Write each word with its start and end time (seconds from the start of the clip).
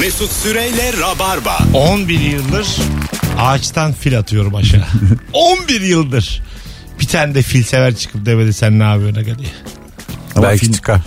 Mesut 0.00 0.32
Süreyle 0.32 0.92
Rabarba. 1.00 1.58
11 1.74 2.20
yıldır 2.20 2.66
ağaçtan 3.38 3.92
fil 3.92 4.18
atıyorum 4.18 4.54
aşağı. 4.54 4.84
11 5.32 5.80
yıldır. 5.80 6.42
Bir 7.00 7.06
tane 7.06 7.34
de 7.34 7.42
fil 7.42 7.62
sever 7.62 7.94
çıkıp 7.96 8.26
demedi 8.26 8.52
sen 8.52 8.78
ne 8.78 8.82
yapıyorsun 8.84 9.20
aga 9.20 9.38
diye. 9.38 9.48
Ama 10.36 10.46
Belki 10.46 10.66
fil- 10.66 10.72
çıkar. 10.72 11.00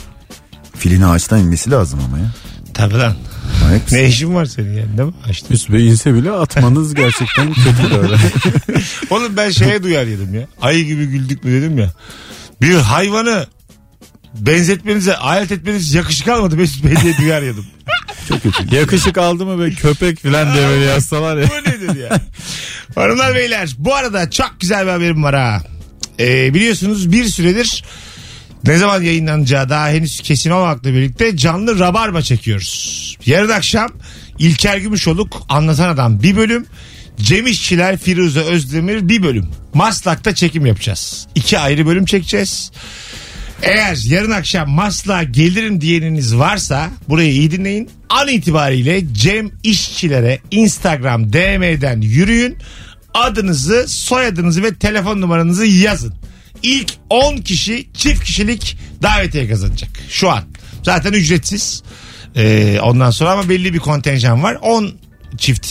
filin 0.77 1.01
ağaçtan 1.01 1.39
inmesi 1.39 1.71
lazım 1.71 1.99
ama 2.05 2.17
ya. 2.19 2.31
Tabii 2.73 2.93
lan. 2.97 3.15
Manyak 3.63 3.83
mısın? 3.83 3.95
Ne 3.97 4.05
işin 4.07 4.35
var 4.35 4.45
senin 4.45 4.77
yani 4.77 4.97
değil 4.97 5.09
mi? 5.09 5.13
Ağaçta. 5.29 5.53
Üst 5.53 5.69
Bey 5.71 5.87
inse 5.87 6.13
bile 6.13 6.31
atmanız 6.31 6.93
gerçekten 6.93 7.53
kötü 7.53 7.95
böyle. 8.01 8.15
Oğlum 9.09 9.37
ben 9.37 9.49
şeye 9.49 9.83
duyar 9.83 10.05
yedim 10.05 10.33
ya. 10.35 10.47
Ayı 10.61 10.85
gibi 10.85 11.05
güldük 11.05 11.43
mü 11.43 11.51
dedim 11.51 11.77
ya. 11.77 11.91
Bir 12.61 12.75
hayvanı 12.75 13.47
benzetmenize, 14.33 15.17
alet 15.17 15.51
etmeniz 15.51 15.93
yakışık 15.93 16.27
almadı 16.27 16.57
Mesut 16.57 16.83
Bey 16.85 16.95
diye 17.03 17.17
duyar 17.17 17.41
yedim. 17.41 17.65
Çok 18.29 18.43
kötü. 18.43 18.75
Yakışık 18.75 19.17
aldı 19.17 19.45
mı 19.45 19.65
be 19.65 19.71
köpek 19.71 20.19
falan 20.23 20.53
diye 20.53 20.67
böyle 20.67 20.85
yazsalar 20.85 21.37
ya. 21.37 21.47
Bu 21.49 21.69
nedir 21.69 22.01
ya? 22.01 22.21
Hanımlar 22.95 23.35
beyler 23.35 23.69
bu 23.77 23.95
arada 23.95 24.29
çok 24.29 24.55
güzel 24.59 24.85
bir 24.85 24.91
haberim 24.91 25.23
var 25.23 25.35
ha. 25.35 25.61
Ee, 26.19 26.53
biliyorsunuz 26.53 27.11
bir 27.11 27.25
süredir 27.25 27.83
ne 28.65 28.77
zaman 28.77 29.01
yayınlanacağı 29.01 29.69
daha 29.69 29.89
henüz 29.89 30.21
kesin 30.21 30.49
olmakla 30.51 30.93
birlikte 30.93 31.37
canlı 31.37 31.79
rabarba 31.79 32.21
çekiyoruz. 32.21 33.17
Yarın 33.25 33.49
akşam 33.49 33.89
İlker 34.39 34.77
Gümüşoluk 34.77 35.41
Anlatan 35.49 35.89
Adam 35.89 36.23
bir 36.23 36.35
bölüm. 36.35 36.65
Cem 37.21 37.47
İşçiler 37.47 37.97
Firuze 37.97 38.39
Özdemir 38.39 39.09
bir 39.09 39.23
bölüm. 39.23 39.47
Maslak'ta 39.73 40.35
çekim 40.35 40.65
yapacağız. 40.65 41.27
İki 41.35 41.59
ayrı 41.59 41.85
bölüm 41.85 42.05
çekeceğiz. 42.05 42.71
Eğer 43.63 43.97
yarın 44.05 44.31
akşam 44.31 44.69
Maslak'a 44.69 45.23
gelirim 45.23 45.81
diyeniniz 45.81 46.37
varsa 46.37 46.89
burayı 47.09 47.31
iyi 47.31 47.51
dinleyin. 47.51 47.89
An 48.09 48.27
itibariyle 48.27 49.13
Cem 49.13 49.51
İşçilere 49.63 50.39
Instagram 50.51 51.33
DM'den 51.33 52.01
yürüyün. 52.01 52.57
Adınızı, 53.13 53.85
soyadınızı 53.87 54.63
ve 54.63 54.75
telefon 54.75 55.21
numaranızı 55.21 55.65
yazın. 55.65 56.13
İlk 56.63 56.93
10 57.09 57.37
kişi 57.37 57.87
çift 57.93 58.23
kişilik 58.23 58.77
davetiye 59.01 59.49
kazanacak. 59.49 59.89
Şu 60.09 60.29
an. 60.29 60.43
Zaten 60.83 61.13
ücretsiz. 61.13 61.83
Ee, 62.35 62.79
ondan 62.83 63.11
sonra 63.11 63.31
ama 63.31 63.49
belli 63.49 63.73
bir 63.73 63.79
kontenjan 63.79 64.43
var. 64.43 64.57
10 64.61 64.91
çift 65.37 65.67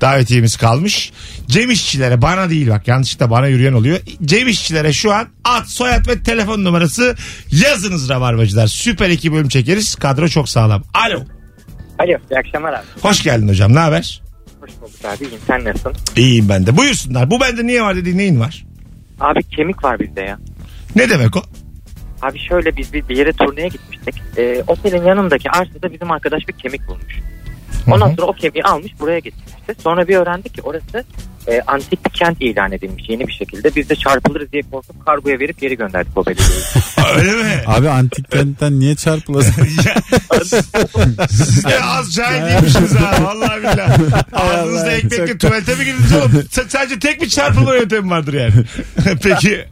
davetiyemiz 0.00 0.56
kalmış. 0.56 1.12
Cem 1.48 1.70
İşçilere 1.70 2.22
bana 2.22 2.50
değil 2.50 2.70
bak 2.70 2.88
yanlışlıkla 2.88 3.30
bana 3.30 3.46
yürüyen 3.46 3.72
oluyor. 3.72 3.98
Cem 4.24 4.48
İşçilere 4.48 4.92
şu 4.92 5.12
an 5.12 5.28
ad, 5.44 5.64
soyad 5.64 6.08
ve 6.08 6.22
telefon 6.22 6.64
numarası 6.64 7.16
yazınız 7.50 8.08
Rabarbacılar. 8.08 8.66
Süper 8.66 9.10
iki 9.10 9.32
bölüm 9.32 9.48
çekeriz. 9.48 9.94
Kadro 9.94 10.28
çok 10.28 10.48
sağlam. 10.48 10.82
Alo. 10.94 11.24
Alo 11.98 12.18
iyi 12.30 12.38
akşamlar 12.38 12.72
abi. 12.72 12.84
Hoş 13.02 13.22
geldin 13.22 13.48
hocam. 13.48 13.74
Ne 13.74 13.78
haber? 13.78 14.22
Hoş 14.60 14.70
bulduk 14.80 15.04
abi 15.04 15.24
iyiyim 15.24 15.40
sen 15.46 15.64
nasılsın? 15.64 15.92
İyiyim 16.16 16.48
ben 16.48 16.66
de. 16.66 16.76
Buyursunlar. 16.76 17.30
Bu 17.30 17.40
bende 17.40 17.66
niye 17.66 17.82
var 17.82 17.96
dediğin 17.96 18.18
neyin 18.18 18.40
var? 18.40 18.64
Abi 19.20 19.42
kemik 19.42 19.84
var 19.84 20.00
bizde 20.00 20.20
ya. 20.20 20.38
Ne 20.96 21.10
demek 21.10 21.36
o? 21.36 21.42
Abi 22.22 22.38
şöyle 22.38 22.76
biz 22.76 22.92
bir, 22.92 23.08
bir 23.08 23.16
yere 23.16 23.32
turneye 23.32 23.68
gitmiştik. 23.68 24.14
Ee, 24.36 24.62
otelin 24.66 25.02
yanındaki 25.04 25.50
arsada 25.50 25.92
bizim 25.92 26.10
arkadaş 26.10 26.48
bir 26.48 26.52
kemik 26.52 26.88
bulmuş. 26.88 27.18
Ondan 27.86 28.14
sonra 28.14 28.26
o 28.26 28.32
kemiği 28.32 28.64
almış 28.64 28.92
buraya 29.00 29.18
getirmişti. 29.18 29.74
Sonra 29.82 30.08
bir 30.08 30.16
öğrendik 30.16 30.54
ki 30.54 30.62
orası 30.62 31.04
e, 31.48 31.60
antik 31.66 32.04
bir 32.04 32.10
kent 32.10 32.42
ilan 32.42 32.72
edilmiş 32.72 33.04
yeni 33.08 33.26
bir 33.26 33.32
şekilde. 33.32 33.74
Biz 33.76 33.88
de 33.88 33.96
çarpılırız 33.96 34.52
diye 34.52 34.62
korkup 34.70 35.06
kargoya 35.06 35.38
verip 35.38 35.60
geri 35.60 35.76
gönderdik 35.76 36.18
o 36.18 36.26
belediyeyi. 36.26 36.62
Öyle 37.16 37.32
mi? 37.32 37.62
Abi 37.66 37.88
antik 37.88 38.30
kentten 38.30 38.80
niye 38.80 38.94
çarpılasın? 38.96 39.52
ya, 39.86 39.94
ya 41.70 41.86
az 41.86 42.12
cahil 42.14 42.42
değilmişsiniz 42.42 42.94
ha. 42.94 43.24
Vallahi 43.24 43.58
billahi. 43.60 43.92
Ağzınızda 44.32 44.80
Allah, 44.82 44.90
ekmekle 44.92 45.38
tuvalete 45.38 45.74
mi 45.74 45.84
girdiniz 45.84 46.12
oğlum? 46.12 46.42
S- 46.50 46.64
sadece 46.68 46.98
tek 46.98 47.22
bir 47.22 47.28
çarpılma 47.28 47.74
yöntemi 47.74 48.10
vardır 48.10 48.34
yani. 48.34 48.52
Peki. 49.22 49.64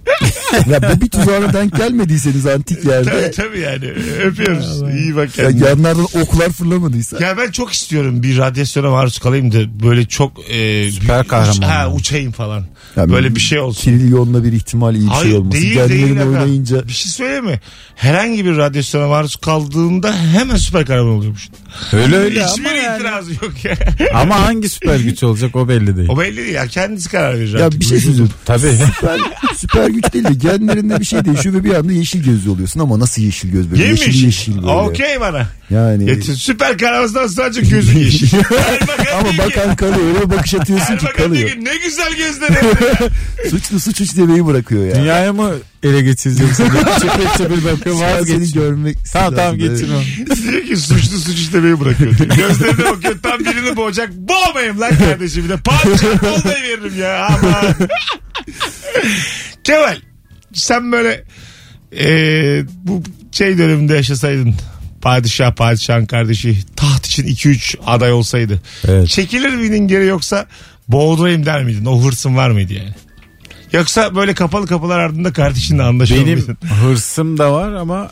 ya 0.71 0.83
bu 0.83 1.01
bir 1.01 1.09
tuzağına 1.11 1.53
denk 1.53 1.77
gelmediyseniz 1.77 2.47
antik 2.47 2.83
tabii 2.83 2.93
yerde. 2.93 3.31
tabii 3.31 3.61
yani. 3.61 3.85
Öpüyoruz. 4.25 4.83
İyi 4.83 5.17
bak 5.17 5.39
Ya 5.39 5.45
kendine. 5.49 5.69
yanlardan 5.69 6.05
oklar 6.23 6.51
fırlamadıysa. 6.51 7.25
Ya 7.25 7.37
ben 7.39 7.51
çok 7.51 7.73
istiyorum 7.73 8.23
bir 8.23 8.39
radyasyona 8.39 8.91
maruz 8.91 9.19
kalayım 9.19 9.53
da 9.53 9.83
böyle 9.85 10.05
çok 10.05 10.51
e, 10.51 10.91
Süper 10.91 11.27
kahraman 11.29 11.66
ha, 11.67 11.91
uçayım 11.93 12.33
falan. 12.33 12.65
Ya 12.97 13.11
böyle 13.11 13.35
bir 13.35 13.41
şey 13.41 13.59
olsun. 13.61 13.83
Trilyonla 13.83 14.45
bir 14.45 14.53
ihtimal 14.53 14.95
iyi 14.95 15.05
bir 15.07 15.11
Hayır 15.11 15.31
şey 15.31 15.39
olması. 15.39 15.61
değil 15.61 15.89
değil. 15.89 16.21
oynayınca 16.21 16.89
Bir 16.89 16.93
şey 16.93 17.13
söyleyeyim 17.13 17.45
mi? 17.45 17.61
Herhangi 17.95 18.45
bir 18.45 18.57
radyasyona 18.57 19.07
maruz 19.09 19.37
kaldığında 19.37 20.17
hemen 20.17 20.57
süper 20.57 20.87
kahraman 20.87 21.13
oluyormuş. 21.13 21.49
Öyle 21.93 22.17
öyle 22.17 22.45
Hiçbir 22.45 22.65
ama 22.65 22.73
yani. 22.75 22.97
itirazı 22.97 23.31
yok 23.33 23.53
ya. 23.65 23.77
Ama 24.15 24.41
hangi 24.47 24.69
süper 24.69 24.97
güç 25.01 25.23
olacak 25.23 25.57
o 25.57 25.69
belli 25.69 25.97
değil. 25.97 26.09
o 26.09 26.19
belli 26.19 26.37
değil 26.37 26.55
ya. 26.55 26.67
Kendisi 26.67 27.09
karar 27.11 27.39
verir. 27.39 27.59
ya 27.59 27.67
artık. 27.67 27.81
bir 27.81 27.85
şey 27.87 27.99
söyleyeceğim. 28.01 28.31
Tabii. 28.45 28.61
Süper, 28.97 29.21
süper 29.57 29.89
güç 29.89 30.13
değil 30.13 30.25
de 30.25 30.35
genlerinde 30.35 31.01
bir 31.01 31.05
şey 31.05 31.25
değişiyor 31.25 31.55
ve 31.55 31.65
bir 31.65 31.75
anda 31.75 31.93
yeşil 31.93 32.25
gözlü 32.25 32.51
oluyorsun 32.51 32.81
ama 32.81 32.99
nasıl 33.01 33.23
yeşil 33.23 33.51
göz 33.51 33.71
böyle 33.71 33.83
Yemiş. 33.85 34.07
yeşil 34.07 34.25
yeşil 34.25 34.57
böyle. 34.57 34.67
Okey 34.67 35.21
bana. 35.21 35.47
Yani 35.71 36.11
Yetin. 36.11 36.35
Süper 36.35 36.79
kahramandan 36.79 37.27
sadece 37.27 37.61
gözü 37.61 37.99
yeşil. 38.05 38.29
Ama 39.19 39.33
diyor 39.33 39.49
ki- 39.51 39.57
bakan 39.57 39.77
kalıyor 39.77 40.07
öyle 40.09 40.31
bir 40.31 40.37
bakış 40.37 40.55
atıyorsun 40.55 40.97
ki 40.97 41.01
diyor 41.01 41.15
kalıyor. 41.15 41.49
ki 41.51 41.65
ne 41.65 41.77
güzel 41.77 42.13
gözleri. 42.17 42.55
Suçlu 43.51 43.81
suç 43.87 44.01
üç 44.01 44.17
demeyi 44.17 44.47
bırakıyor 44.47 44.87
ya. 44.87 44.95
Dünyaya 44.95 45.33
mı 45.33 45.53
ele 45.83 46.01
geçireceksin? 46.03 46.65
Çepil 47.01 47.29
çepil 47.39 47.65
bakıyor 47.65 47.97
Şu 47.97 48.05
an 48.05 48.25
seni 48.25 48.35
vazgeç. 48.37 48.53
görmek 48.55 48.97
Tamam 49.13 49.35
tamam 49.35 49.61
lazım. 49.61 49.75
geçin 49.77 49.93
onu. 49.95 50.37
diyor 50.53 50.63
ki 50.65 50.77
suçlu 50.77 51.19
suç 51.19 51.53
işlemeyi 51.67 51.81
bırakıyor. 51.81 52.13
Gözlerine 52.37 52.85
bakıyor 52.91 53.15
tam 53.23 53.39
birini 53.41 53.77
boğacak. 53.77 54.13
Boğmayayım 54.13 54.81
lan 54.81 54.99
kardeşim 54.99 55.45
bir 55.45 55.49
de. 55.49 55.57
Padişah 55.57 56.23
olmayı 56.25 56.63
veririm 56.63 57.01
ya. 57.01 57.27
Ama. 57.27 57.63
Kemal 59.65 59.97
sen 60.53 60.93
böyle 60.93 61.25
e, 61.99 62.07
bu 62.85 63.03
şey 63.33 63.59
döneminde 63.59 63.95
yaşasaydın 63.95 64.55
padişah 65.03 65.55
padişahın 65.55 66.07
kardeşi 66.07 66.57
taht 66.77 67.07
için 67.07 67.27
2-3 67.27 67.77
aday 67.87 68.13
olsaydı 68.13 68.63
Evet. 68.89 69.09
çekilir 69.09 69.55
miydin 69.55 69.89
geri 69.89 70.07
yoksa 70.07 70.47
boğdurayım 70.89 71.47
der 71.47 71.65
miydin 71.65 71.85
o 71.85 72.03
hırsın 72.05 72.37
var 72.37 72.51
mıydı 72.51 72.73
yani 72.73 72.95
yoksa 73.73 74.15
böyle 74.17 74.35
kapalı 74.35 74.67
kapılar 74.67 74.99
ardında 74.99 75.33
kardeşinle 75.33 75.83
anlaşıyor 75.83 76.27
Benim 76.27 76.39
muydun? 76.39 76.57
hırsım 76.83 77.39
da 77.39 77.53
var 77.53 77.73
ama 77.73 78.11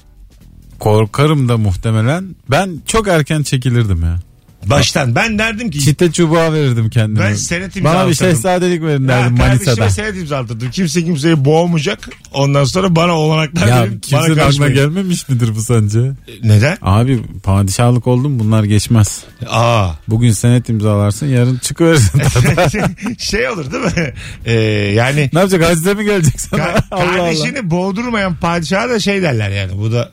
korkarım 0.84 1.48
da 1.48 1.56
muhtemelen. 1.58 2.24
Ben 2.50 2.70
çok 2.86 3.08
erken 3.08 3.42
çekilirdim 3.42 4.02
ya. 4.02 4.18
baştan 4.66 5.14
ben 5.14 5.38
derdim 5.38 5.70
ki 5.70 5.80
Çite 5.80 6.12
çubuğa 6.12 6.52
verirdim 6.52 6.90
kendime. 6.90 7.20
Ben 7.24 7.34
senet 7.34 7.76
imza 7.76 7.94
Bana 7.94 8.08
bir 8.08 8.14
şehzadelik 8.14 8.82
verin 8.82 9.02
Ya 9.02 9.08
derdim 9.08 9.36
kardeşime 9.36 9.66
Manisa'da. 9.66 9.90
senet 9.90 10.16
imzalatırdım. 10.16 10.70
Kimse 10.70 11.04
kimseyi 11.04 11.44
boğmayacak. 11.44 12.08
Ondan 12.32 12.64
sonra 12.64 12.96
bana 12.96 13.12
olanaklar 13.12 13.66
Ya 13.66 13.80
verin. 13.82 13.90
Bana 13.92 14.00
kimsenin 14.00 14.22
aklına 14.22 14.42
karışmayın. 14.42 14.74
gelmemiş 14.74 15.28
midir 15.28 15.56
bu 15.56 15.62
sence? 15.62 16.12
Neden? 16.42 16.78
Abi 16.82 17.22
padişahlık 17.42 18.06
oldum 18.06 18.38
bunlar 18.38 18.64
geçmez. 18.64 19.24
Aa. 19.48 19.88
Bugün 20.08 20.32
senet 20.32 20.68
imzalarsın 20.68 21.26
yarın 21.26 21.58
çıkıverirsin. 21.58 22.22
şey 23.18 23.48
olur 23.48 23.72
değil 23.72 23.84
mi? 23.84 24.14
Ee, 24.44 24.52
yani 24.94 25.30
ne 25.32 25.38
yapacak 25.38 25.64
hacize 25.70 25.94
mi 25.94 26.04
gelecek 26.04 26.40
sana? 26.40 26.60
ka- 26.62 26.82
Allah 26.90 27.02
Allah. 27.04 27.16
kardeşini 27.16 27.70
boğdurmayan 27.70 28.34
padişaha 28.36 28.88
da 28.88 29.00
şey 29.00 29.22
derler 29.22 29.50
yani. 29.50 29.78
Bu 29.78 29.92
da 29.92 30.12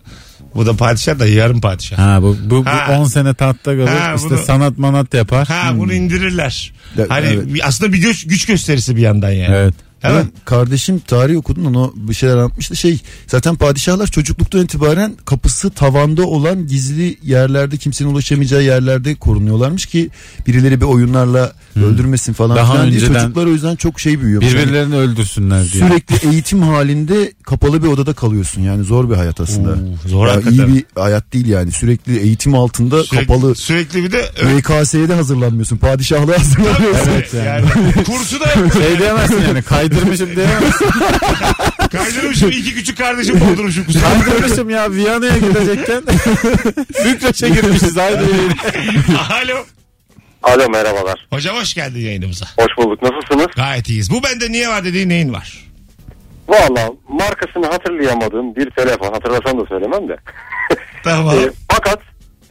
bu 0.55 0.65
da 0.65 0.73
padişah 0.75 1.19
da 1.19 1.27
yarım 1.27 1.61
padişah. 1.61 1.97
Ha, 1.97 2.11
Ha 2.13 2.21
bu, 2.21 2.37
bu, 2.45 2.65
bu 2.65 2.69
Ha. 2.69 2.97
10 2.99 3.05
sene 3.05 3.33
tahtta 3.33 3.71
kalır 3.71 3.87
Ha, 3.87 4.13
işte 4.15 4.29
bunu- 4.29 4.37
sanat 4.37 4.77
manat 4.77 5.13
yapar. 5.13 5.47
Hmm. 5.47 5.79
bunu 5.79 5.93
indirirler. 5.93 6.73
Ya, 6.97 7.05
hani 7.09 7.25
evet. 7.27 7.53
bir- 7.53 7.67
aslında 7.67 7.93
bir 7.93 7.97
güç, 7.97 8.27
güç 8.27 8.45
gösterisi 8.45 8.95
bir 8.95 9.01
yandan 9.01 9.31
yani. 9.31 9.55
Evet. 9.55 9.73
Mi? 10.03 10.09
Benim 10.09 10.31
kardeşim 10.45 10.99
tarih 10.99 11.37
okudun 11.37 11.65
onu 11.65 11.93
bir 11.95 12.13
şeyler 12.13 12.37
anlatmıştı. 12.37 12.75
Şey 12.75 12.99
zaten 13.27 13.55
padişahlar 13.55 14.07
çocukluktan 14.07 14.61
itibaren 14.63 15.13
kapısı 15.25 15.69
tavanda 15.69 16.25
olan 16.27 16.67
gizli 16.67 17.17
yerlerde 17.23 17.77
kimsenin 17.77 18.09
ulaşamayacağı 18.09 18.63
yerlerde 18.63 19.15
korunuyorlarmış 19.15 19.85
ki 19.85 20.09
birileri 20.47 20.81
bir 20.81 20.85
oyunlarla 20.85 21.53
öldürmesin 21.75 22.33
falan 22.33 22.57
Daha 22.57 22.73
filan 22.73 22.91
diye 22.91 22.99
çocuklar 22.99 23.45
o 23.45 23.49
yüzden 23.49 23.75
çok 23.75 23.99
şey 23.99 24.21
büyüyor. 24.21 24.41
Yani 24.41 24.53
Birbirlerini 24.53 24.95
öldürsünler 24.95 25.71
diye. 25.71 25.87
sürekli 25.87 26.29
eğitim 26.29 26.61
halinde 26.61 27.33
kapalı 27.43 27.83
bir 27.83 27.87
odada 27.87 28.13
kalıyorsun 28.13 28.61
yani 28.61 28.83
zor 28.83 29.09
bir 29.09 29.15
hayat 29.15 29.39
aslında. 29.41 29.69
Oo, 29.71 30.07
zor 30.09 30.27
Ya 30.27 30.33
hakikaten. 30.33 30.57
iyi 30.67 30.75
bir 30.75 31.01
hayat 31.01 31.33
değil 31.33 31.47
yani 31.47 31.71
sürekli 31.71 32.19
eğitim 32.19 32.55
altında 32.55 33.03
Sürekli, 33.03 33.27
kapalı 33.27 33.55
sürekli 33.55 34.03
bir 34.03 34.11
de 34.11 34.31
YKS'ye 34.57 35.09
de 35.09 35.13
hazırlanmıyorsun 35.13 35.77
padişahlığa 35.77 36.39
hazırlanıyorsun. 36.39 37.11
Evet, 37.11 37.33
yani. 37.33 37.65
Kursu 38.05 38.39
da 38.39 38.45
Şey 38.79 38.97
diyemezsin 38.99 39.41
yani 39.47 39.61
kaydırmışım 39.61 40.29
diyemezsin. 40.35 40.87
kaydırmışım 41.91 42.49
iki 42.49 42.73
küçük 42.73 42.97
kardeşim 42.97 43.39
boğdurmuşum. 43.41 43.85
kaydırmışım 44.01 44.69
ya 44.69 44.91
Viyana'ya 44.91 45.37
gidecekken. 45.37 46.01
Bükreş'e 47.05 47.49
girmişiz 47.49 47.97
haydi. 47.97 48.23
Alo. 49.43 49.57
Alo 50.43 50.69
merhabalar. 50.69 51.27
Hocam 51.33 51.55
hoş 51.57 51.73
geldin 51.73 51.99
yayınımıza. 51.99 52.45
Hoş 52.59 52.77
bulduk. 52.77 53.01
Nasılsınız? 53.01 53.47
Gayet 53.55 53.89
iyiyiz. 53.89 54.11
Bu 54.11 54.23
bende 54.23 54.51
niye 54.51 54.67
var 54.69 54.83
dediğin 54.85 55.09
neyin 55.09 55.33
var? 55.33 55.71
Valla 56.47 56.89
markasını 57.07 57.65
hatırlayamadığım 57.65 58.55
bir 58.55 58.69
telefon. 58.69 59.13
Hatırlasam 59.13 59.59
da 59.61 59.65
söylemem 59.65 60.07
de. 60.09 60.17
Tamam. 61.03 61.35
E, 61.39 61.49
fakat 61.71 61.99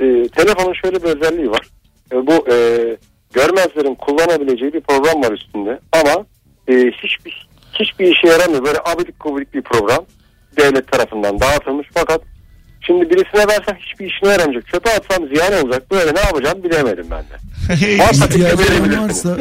e, 0.00 0.28
telefonun 0.36 0.74
şöyle 0.82 1.02
bir 1.02 1.08
özelliği 1.16 1.50
var. 1.50 1.66
e, 2.12 2.16
bu 2.26 2.46
e, 2.52 2.56
görmezlerin 3.32 3.94
kullanabileceği 3.94 4.72
bir 4.72 4.80
program 4.80 5.22
var 5.22 5.32
üstünde. 5.32 5.80
Ama 5.92 6.24
e, 6.68 6.74
hiçbir 6.74 7.48
hiçbir 7.80 8.16
işe 8.16 8.28
yaramıyor. 8.28 8.64
Böyle 8.64 8.78
abidik 8.84 9.20
gubidik 9.20 9.54
bir 9.54 9.62
program 9.62 10.04
devlet 10.56 10.92
tarafından 10.92 11.40
dağıtılmış 11.40 11.88
fakat 11.94 12.20
şimdi 12.90 13.10
birisine 13.10 13.40
versem 13.48 13.76
hiçbir 13.78 14.06
işine 14.06 14.28
yaramayacak. 14.28 14.66
Çöpe 14.66 14.90
atsam 14.90 15.28
ziyan 15.28 15.64
olacak. 15.64 15.90
Böyle 15.90 16.14
ne 16.14 16.20
yapacağım 16.20 16.64
bilemedim 16.64 17.06
ben 17.10 17.24
de. 17.24 17.98
Varsa 17.98 18.26
fikir 18.26 18.44
olan 18.44 18.58
verebilirsiniz. 18.58 19.26
varsa 19.26 19.38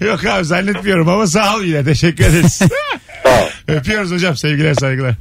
Yok 0.06 0.24
abi 0.26 0.44
zannetmiyorum 0.44 1.08
ama 1.08 1.26
sağ 1.26 1.56
ol 1.56 1.62
yine 1.62 1.84
teşekkür 1.84 2.24
ederiz. 2.24 2.52
Sağ 3.22 3.28
ol. 3.42 3.48
Öpüyoruz 3.68 4.10
hocam 4.12 4.36
sevgiler 4.36 4.74
saygılar. 4.74 5.14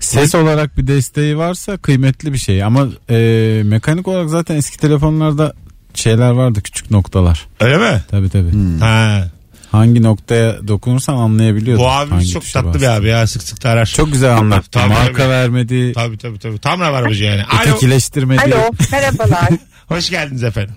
Ses 0.00 0.34
olarak 0.34 0.76
bir 0.78 0.86
desteği 0.86 1.38
varsa 1.38 1.76
kıymetli 1.76 2.32
bir 2.32 2.38
şey 2.38 2.62
ama 2.64 2.88
e, 3.10 3.16
mekanik 3.64 4.08
olarak 4.08 4.30
zaten 4.30 4.56
eski 4.56 4.78
telefonlarda 4.78 5.52
şeyler 5.94 6.30
vardı 6.30 6.62
küçük 6.62 6.90
noktalar. 6.90 7.46
Öyle 7.60 7.76
mi? 7.78 8.02
Tabii 8.10 8.28
tabii. 8.28 8.50
Ha. 8.80 9.24
Hangi 9.72 10.02
noktaya 10.02 10.68
dokunursan 10.68 11.14
anlayabiliyordun. 11.16 11.84
Bu 11.84 11.88
abimiz 11.90 12.32
çok 12.32 12.42
tatlı 12.52 12.68
bir 12.68 12.74
bastığını. 12.74 12.92
abi 12.92 13.08
ya 13.08 13.26
sık 13.26 13.42
sık 13.42 13.64
da 13.64 13.70
arar. 13.70 13.86
Çok 13.86 14.12
güzel 14.12 14.36
anlattı. 14.36 14.70
Tabii, 14.70 14.88
Marka 14.88 15.12
tabii. 15.12 15.28
vermedi. 15.28 15.92
Tabii 15.92 16.18
tabii 16.18 16.38
tabii. 16.38 16.58
Tam 16.58 16.80
rabarbacı 16.80 17.24
yani. 17.24 17.44
Alo. 17.44 17.60
Ötekileştirmedi. 17.62 18.40
Alo 18.42 18.70
merhabalar. 18.92 19.48
Hoş 19.88 20.10
geldiniz 20.10 20.44
efendim. 20.44 20.74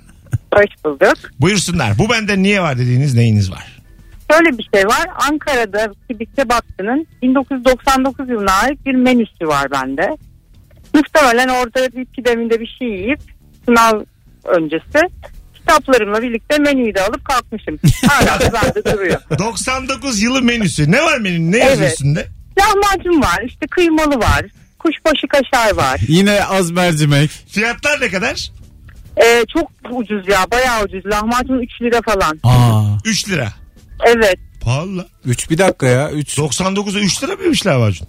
Hoş 0.53 0.85
bulduk. 0.85 1.17
Buyursunlar. 1.39 1.97
Bu 1.97 2.09
bende 2.09 2.41
niye 2.43 2.61
var 2.61 2.77
dediğiniz 2.77 3.15
neyiniz 3.15 3.51
var? 3.51 3.79
Şöyle 4.31 4.57
bir 4.57 4.69
şey 4.75 4.87
var. 4.87 5.07
Ankara'da 5.31 5.93
bir 6.09 6.25
kebapçının 6.25 7.07
1999 7.21 8.29
yılına 8.29 8.51
ait 8.51 8.85
bir 8.85 8.95
menüsü 8.95 9.47
var 9.47 9.71
bende. 9.71 10.17
Muhtemelen 10.93 11.47
orada 11.47 11.91
bir 11.95 12.05
pideminde 12.05 12.59
bir 12.59 12.75
şey 12.79 12.87
yiyip 12.87 13.19
sınav 13.65 13.99
öncesi 14.45 14.99
kitaplarımla 15.73 16.21
birlikte 16.21 16.57
menüyü 16.57 16.95
de 16.95 17.01
alıp 17.01 17.25
kalkmışım. 17.25 17.79
Hala 18.07 18.39
da 18.39 18.53
bende 18.53 18.93
duruyor. 18.93 19.21
99 19.39 20.21
yılı 20.21 20.41
menüsü. 20.41 20.91
Ne 20.91 21.01
var 21.03 21.17
menünün? 21.17 21.51
Ne 21.51 21.57
Evet. 21.57 21.69
yazıyor 21.69 21.89
üstünde? 21.89 22.27
Lahmacun 22.59 23.21
var, 23.21 23.43
işte 23.47 23.67
kıymalı 23.71 24.15
var, 24.19 24.45
kuşbaşı 24.79 25.27
kaşar 25.27 25.75
var. 25.75 25.99
Yine 26.07 26.43
az 26.45 26.71
mercimek. 26.71 27.29
Fiyatlar 27.49 28.01
ne 28.01 28.09
kadar? 28.09 28.51
Ee, 29.23 29.45
çok 29.53 29.71
ucuz 29.91 30.27
ya, 30.27 30.45
bayağı 30.51 30.83
ucuz. 30.83 31.05
Lahmacun 31.05 31.59
3 31.59 31.81
lira 31.81 32.01
falan. 32.01 32.39
Aa. 32.43 32.97
3 33.05 33.29
lira. 33.29 33.53
Evet. 34.05 34.35
Pahalı. 34.61 34.97
la. 34.97 35.05
3 35.25 35.49
bir 35.49 35.57
dakika 35.57 35.87
ya. 35.87 36.11
3. 36.11 36.37
99'a 36.37 36.99
3 36.99 37.23
lira 37.23 37.35
mıymış 37.35 37.65
lahmacun? 37.67 38.07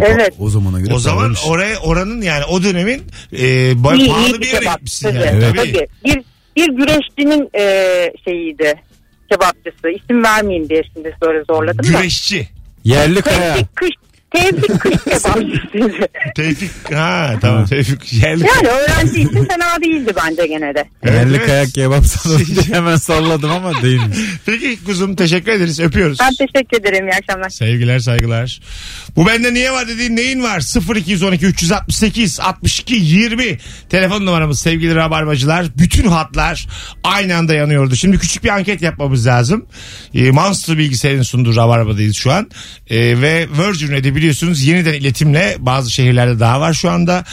Evet. 0.00 0.34
o 0.38 0.50
zamana 0.50 0.80
göre 0.80 0.94
O 0.94 0.98
zaman 0.98 1.16
pahalıymış. 1.18 1.40
oraya 1.46 1.78
oranın 1.78 2.22
yani 2.22 2.44
o 2.44 2.62
dönemin 2.62 3.02
e, 3.32 3.38
ba- 3.72 3.96
İyi, 3.98 4.08
pahalı 4.08 4.26
iyi 4.26 4.34
bir 4.34 4.40
bir 4.40 4.46
yere 4.46 4.58
kebap. 4.60 4.74
gitmişsin 4.74 5.08
Tabii, 5.08 5.18
yani. 5.26 5.40
Tabii. 5.40 5.56
tabii. 5.72 5.86
Bir, 6.04 6.22
bir 6.56 6.68
güreşçinin 6.68 7.50
e, 7.54 7.64
şeyiydi 8.24 8.74
kebapçısı. 9.30 9.90
İsim 9.90 10.24
vermeyeyim 10.24 10.68
diye 10.68 10.82
şimdi 10.94 11.16
böyle 11.22 11.44
zorladım 11.44 11.94
da. 11.94 11.98
Güreşçi. 11.98 12.48
Yerli 12.84 13.22
kaya. 13.22 13.56
Kış, 13.74 13.90
Tevfik 14.32 14.80
Kış 14.80 14.92
kebapçısıydı. 15.04 16.08
Tevfik. 16.36 16.94
Ha 16.94 17.34
tamam 17.40 17.66
Tevfik. 17.66 18.12
Yerli. 18.12 18.46
yani 18.46 18.68
öğrenci 18.68 19.20
için 19.20 19.44
fena 19.44 19.82
değildi 19.82 20.12
bence 20.24 20.46
gene 20.46 20.74
de. 20.74 20.84
Evet, 21.02 21.14
Yerli 21.14 21.36
evet. 21.36 21.46
kayak 21.46 21.74
kebap 21.74 22.06
salonu 22.06 22.46
diye 22.46 22.62
hemen 22.76 22.96
salladım 22.96 23.50
ama 23.50 23.82
değilmiş. 23.82 24.18
Peki 24.46 24.84
kuzum 24.84 25.16
teşekkür 25.16 25.52
ederiz. 25.52 25.80
Öpüyoruz. 25.80 26.18
Ben 26.20 26.46
teşekkür 26.46 26.80
ederim. 26.80 27.08
İyi 27.08 27.12
akşamlar. 27.12 27.50
Sevgiler 27.50 27.98
saygılar. 27.98 28.60
Bu 29.16 29.26
bende 29.26 29.54
niye 29.54 29.72
var 29.72 29.88
dediğin 29.88 30.16
neyin 30.16 30.42
var? 30.42 30.62
0212 30.96 31.46
368 31.46 32.40
62 32.40 32.94
20 32.94 33.58
telefon 33.90 34.26
numaramız 34.26 34.60
sevgili 34.60 34.94
rabarbacılar. 34.94 35.66
Bütün 35.78 36.08
hatlar 36.08 36.66
aynı 37.04 37.36
anda 37.36 37.54
yanıyordu. 37.54 37.96
Şimdi 37.96 38.18
küçük 38.18 38.44
bir 38.44 38.48
anket 38.48 38.82
yapmamız 38.82 39.26
lazım. 39.26 39.66
E, 40.14 40.30
Monster 40.30 40.78
bilgisayarın 40.78 41.22
sunduğu 41.22 41.56
rabarbadayız 41.56 42.16
şu 42.16 42.32
an. 42.32 42.50
E, 42.90 43.20
ve 43.20 43.46
Virgin 43.58 43.92
Radio 43.92 44.14
biliyorsunuz 44.22 44.62
yeniden 44.62 44.92
iletimle 44.92 45.56
bazı 45.58 45.90
şehirlerde 45.90 46.40
daha 46.40 46.60
var 46.60 46.74
şu 46.74 46.90
anda. 46.90 47.24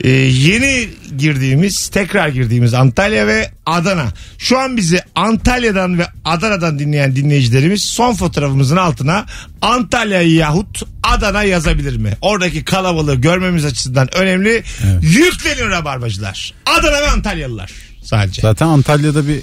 E, 0.00 0.10
yeni 0.10 0.88
girdiğimiz 1.18 1.88
tekrar 1.88 2.28
girdiğimiz 2.28 2.74
Antalya 2.74 3.26
ve 3.26 3.50
Adana. 3.66 4.06
Şu 4.38 4.58
an 4.58 4.76
bizi 4.76 5.00
Antalya'dan 5.14 5.98
ve 5.98 6.06
Adana'dan 6.24 6.78
dinleyen 6.78 7.16
dinleyicilerimiz 7.16 7.82
son 7.84 8.14
fotoğrafımızın 8.14 8.76
altına 8.76 9.26
Antalya 9.62 10.22
yahut 10.22 10.82
Adana 11.02 11.42
yazabilir 11.42 11.96
mi? 11.96 12.10
Oradaki 12.20 12.64
kalabalığı 12.64 13.14
görmemiz 13.14 13.64
açısından 13.64 14.14
önemli. 14.14 14.62
Yükleniyor 15.02 15.70
rabarbacılar. 15.70 16.54
Adana 16.66 17.00
ve 17.02 17.08
Antalyalılar 17.08 17.72
sadece. 18.02 18.42
Zaten 18.42 18.66
Antalya'da 18.66 19.28
bir 19.28 19.40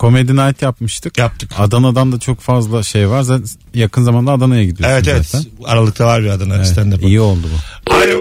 Comedy 0.00 0.32
Night 0.32 0.62
yapmıştık. 0.62 1.18
Yaptık. 1.18 1.50
Adana'dan 1.58 2.12
da 2.12 2.18
çok 2.18 2.40
fazla 2.40 2.82
şey 2.82 3.08
var. 3.08 3.22
Zaten 3.22 3.46
yakın 3.74 4.02
zamanda 4.02 4.32
Adana'ya 4.32 4.64
gidiyorsun 4.64 4.94
Evet 4.94 5.08
evet. 5.08 5.26
zaten. 5.26 5.50
Aralıkta 5.64 6.06
var 6.06 6.22
bir 6.22 6.28
Adana 6.28 6.56
Evet, 6.56 6.66
stand-up. 6.66 7.06
iyi 7.06 7.20
oldu 7.20 7.46
bu. 7.86 7.94
Alo. 7.94 8.20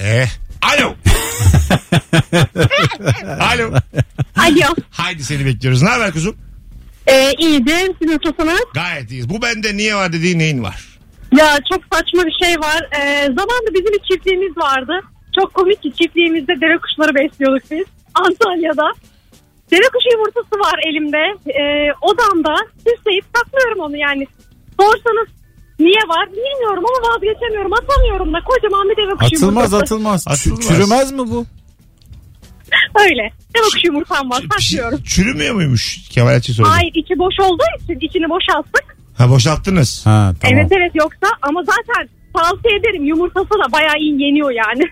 Eh. 0.00 0.28
Alo. 0.62 0.94
Alo. 3.40 3.70
Alo. 4.36 4.74
Haydi 4.90 5.24
seni 5.24 5.44
bekliyoruz. 5.46 5.82
Ne 5.82 5.88
haber 5.88 6.12
kuzum? 6.12 6.36
Ee, 7.06 7.32
iyidir. 7.38 7.92
Siz 8.02 8.08
nasılsınız? 8.08 8.60
Gayet 8.74 9.10
iyiyiz. 9.10 9.28
Bu 9.30 9.42
bende 9.42 9.76
niye 9.76 9.94
var 9.94 10.12
dediğin 10.12 10.38
neyin 10.38 10.62
var? 10.62 10.84
Ya 11.38 11.58
çok 11.72 11.82
saçma 11.92 12.22
bir 12.26 12.46
şey 12.46 12.54
var. 12.60 12.88
Ee, 13.00 13.22
zamanında 13.24 13.74
bizim 13.74 13.92
bir 13.92 14.00
çiftliğimiz 14.14 14.56
vardı. 14.56 14.92
Çok 15.40 15.54
komik 15.54 15.82
ki 15.82 15.92
çiftliğimizde 16.02 16.52
dere 16.60 16.78
kuşları 16.78 17.14
besliyorduk 17.14 17.70
biz. 17.70 17.84
Antalya'da. 18.14 18.92
Dere 19.70 19.88
kuşu 19.94 20.08
yumurtası 20.16 20.54
var 20.66 20.78
elimde. 20.88 21.22
Ee, 21.60 21.92
odamda 22.02 22.54
süsleyip 22.76 23.24
saklıyorum 23.36 23.80
onu 23.80 23.96
yani. 23.96 24.26
Sorsanız 24.80 25.28
niye 25.78 26.02
var 26.08 26.28
bilmiyorum 26.32 26.84
ama 26.88 27.08
vazgeçemiyorum. 27.14 27.72
Atamıyorum 27.72 28.32
da 28.34 28.38
kocaman 28.48 28.88
bir 28.88 28.96
deve 28.96 29.10
kuşu 29.14 29.26
Atılmaz 29.36 29.42
yumurtası. 29.72 29.76
atılmaz. 29.76 30.24
Atılmaz. 30.28 30.68
Çürümez 30.68 31.12
mi 31.12 31.18
bu? 31.18 31.46
Öyle. 33.00 33.22
Deve 33.56 33.62
kuşu 33.74 33.86
yumurtam 33.86 34.30
var 34.30 34.42
saklıyorum. 34.52 35.02
Çürümüyor 35.02 35.54
muymuş 35.54 36.08
Kemal 36.08 36.30
Ayçi 36.30 36.54
sordu. 36.54 36.68
Hayır 36.70 36.92
içi 36.94 37.18
boş 37.18 37.34
olduğu 37.40 37.84
için 37.84 37.98
içini 38.08 38.28
boşalttık. 38.30 38.96
Ha 39.18 39.30
boşalttınız. 39.30 40.06
Ha 40.06 40.32
tamam. 40.40 40.58
Evet 40.58 40.72
evet 40.78 40.90
yoksa 40.94 41.26
ama 41.42 41.60
zaten 41.62 42.08
tavsiye 42.36 42.76
ederim 42.78 43.04
yumurtası 43.04 43.50
da 43.50 43.72
bayağı 43.72 43.96
iyi 43.98 44.22
yeniyor 44.22 44.50
yani. 44.50 44.84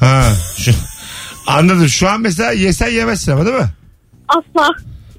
Ha. 0.00 0.22
Şu, 0.58 0.70
anladım. 1.46 1.88
Şu 1.88 2.08
an 2.08 2.20
mesela 2.20 2.52
yesen 2.52 2.88
yemezsin 2.90 3.32
ama 3.32 3.46
değil 3.46 3.56
mi? 3.56 3.68
Asla. 4.36 4.68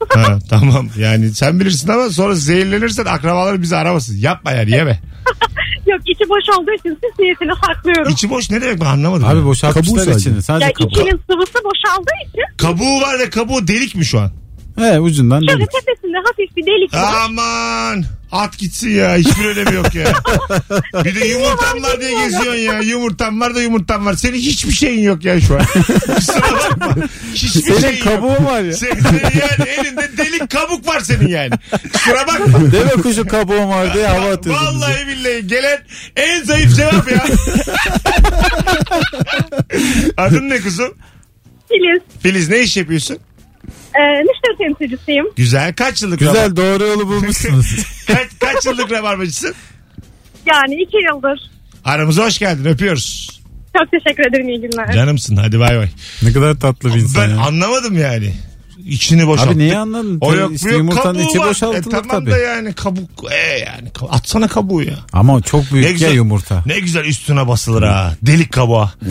Ha, 0.10 0.40
tamam 0.50 0.88
yani 0.98 1.34
sen 1.34 1.60
bilirsin 1.60 1.90
ama 1.90 2.10
sonra 2.10 2.36
zehirlenirsen 2.36 3.06
akrabaları 3.06 3.62
bizi 3.62 3.76
aramasın. 3.76 4.18
Yapma 4.18 4.52
yani 4.52 4.72
yeme. 4.72 5.00
Yok 5.88 6.00
içi 6.08 6.30
boş 6.30 6.58
olduğu 6.60 6.72
için 6.80 6.90
süs 6.90 7.20
niyetine 7.20 7.52
saklıyorum. 7.68 8.12
İçi 8.14 8.30
boş 8.30 8.50
ne 8.50 8.62
demek 8.62 8.82
ben 8.82 8.86
anlamadım. 8.86 9.28
Abi 9.28 9.46
boşaltmışlar 9.46 10.06
Kabuğu 10.06 10.18
içini. 10.20 10.42
Sadece 10.44 10.66
Ya 10.66 10.74
kabuğu. 10.74 10.90
içinin 10.90 11.22
sıvısı 11.32 11.54
boşaldığı 11.64 12.12
için 12.28 12.58
Kabuğu 12.58 13.02
var 13.02 13.20
ve 13.20 13.30
kabuğu 13.30 13.68
delik 13.68 13.96
mi 13.96 14.06
şu 14.06 14.20
an? 14.20 14.32
He 14.80 15.00
ucundan 15.00 15.40
şöyle 15.40 15.54
delik. 15.60 15.70
tepesinde 15.72 16.18
hafif 16.18 16.58
bir 16.58 16.66
delik 16.66 16.94
var. 16.94 17.14
Aman 17.26 18.04
at 18.32 18.58
gitsin 18.58 18.90
ya 18.90 19.16
hiçbir 19.16 19.46
önemi 19.46 19.76
yok 19.76 19.96
ya. 19.96 20.14
Bir 21.06 21.16
de 21.22 21.28
yumurtam 21.28 21.84
var 21.84 22.02
diye 22.02 22.12
geziyorsun 22.24 22.56
ya. 22.56 22.80
Yumurtam 22.80 23.42
var 23.42 23.56
da 23.56 23.62
yumurtam 23.62 24.06
var. 24.06 24.14
Senin 24.14 24.38
hiçbir 24.38 24.72
şeyin 24.72 25.02
yok 25.04 25.26
ya 25.26 25.42
şu 25.42 25.56
an. 25.56 25.66
Kusura 26.16 26.42
bakma. 26.42 26.96
Hiçbir 27.34 27.62
Senin 27.62 27.80
şeyin 27.80 27.96
yok. 27.96 28.04
kabuğun 28.04 28.46
var 28.46 28.62
ya. 28.62 28.74
Senin 28.74 29.04
yani 29.24 29.70
elinde 29.70 30.10
delik 30.18 30.50
kabuk 30.50 30.88
var 30.88 31.00
senin 31.00 31.28
yani. 31.28 31.52
Kusura 31.94 32.28
bakma. 32.28 32.72
Deve 32.72 32.90
kuşu 33.02 33.28
kabuğum 33.28 33.70
var 33.70 33.94
diye 33.94 34.08
hava 34.08 34.32
atıyorsun 34.32 34.68
bize. 34.76 34.86
Vallahi 34.86 35.08
billahi 35.08 35.48
gelen 35.48 35.80
en 36.16 36.44
zayıf 36.44 36.76
cevap 36.76 37.12
ya. 37.12 37.26
Adın 40.18 40.50
ne 40.50 40.58
kızım? 40.60 40.94
Filiz. 41.68 42.02
Filiz 42.24 42.50
ne 42.50 42.60
iş 42.60 42.78
yapıyorsun? 42.78 43.18
E, 43.96 44.02
müşteri 44.24 44.58
temsilcisiyim. 44.58 45.26
Güzel. 45.36 45.74
Kaç 45.74 46.02
yıllık 46.04 46.22
rabar- 46.22 46.32
Güzel 46.34 46.56
doğru 46.56 46.84
yolu 46.84 47.08
bulmuşsunuz. 47.08 47.76
kaç, 48.08 48.28
kaç 48.40 48.66
yıllık 48.66 48.92
rabarbacısın? 48.92 49.56
Yani 50.46 50.76
iki 50.84 50.98
yıldır. 50.98 51.52
Aramıza 51.86 52.26
hoş 52.26 52.40
geldin. 52.40 52.66
Öpüyoruz. 52.66 53.42
Çok 53.78 53.92
teşekkür 53.92 54.30
ederim 54.30 54.50
iyi 54.50 54.62
günler. 54.62 54.94
Canımsın. 54.94 55.36
Hadi 55.36 55.60
bay 55.60 55.78
bay. 55.78 55.90
ne 56.24 56.34
kadar 56.34 56.60
tatlı 56.60 56.96
bir 56.96 57.00
insan 57.00 57.24
Ben 57.30 57.36
ya. 57.36 57.42
anlamadım 57.42 57.98
yani. 57.98 58.34
İçini 58.86 59.28
boşalttık. 59.28 59.54
Abi 59.56 59.60
neyi 59.60 59.78
anladın? 59.78 60.18
O 60.22 60.34
yok 60.36 60.52
işte 60.56 60.76
yumurtanın 60.76 61.20
içi 61.20 61.40
var. 61.40 61.50
boşaltılır 61.50 61.80
E, 61.88 62.02
tamam 62.02 62.08
tabii. 62.10 62.32
da 62.32 62.38
yani 62.38 62.74
kabuk. 62.74 63.10
E 63.32 63.60
yani 63.60 63.92
atsana 64.10 64.48
kabuğu 64.48 64.84
ya. 64.84 64.96
Ama 65.14 65.42
çok 65.42 65.64
Ne 65.64 65.72
büyük 65.72 65.86
ya 65.86 65.92
güzel, 65.92 66.14
yumurta. 66.14 66.64
ne 66.66 66.80
güzel 66.80 67.06
üstüne 67.06 67.48
basılır 67.48 67.84
ha. 67.84 68.16
Delik 68.22 68.52
kabuğa. 68.52 68.94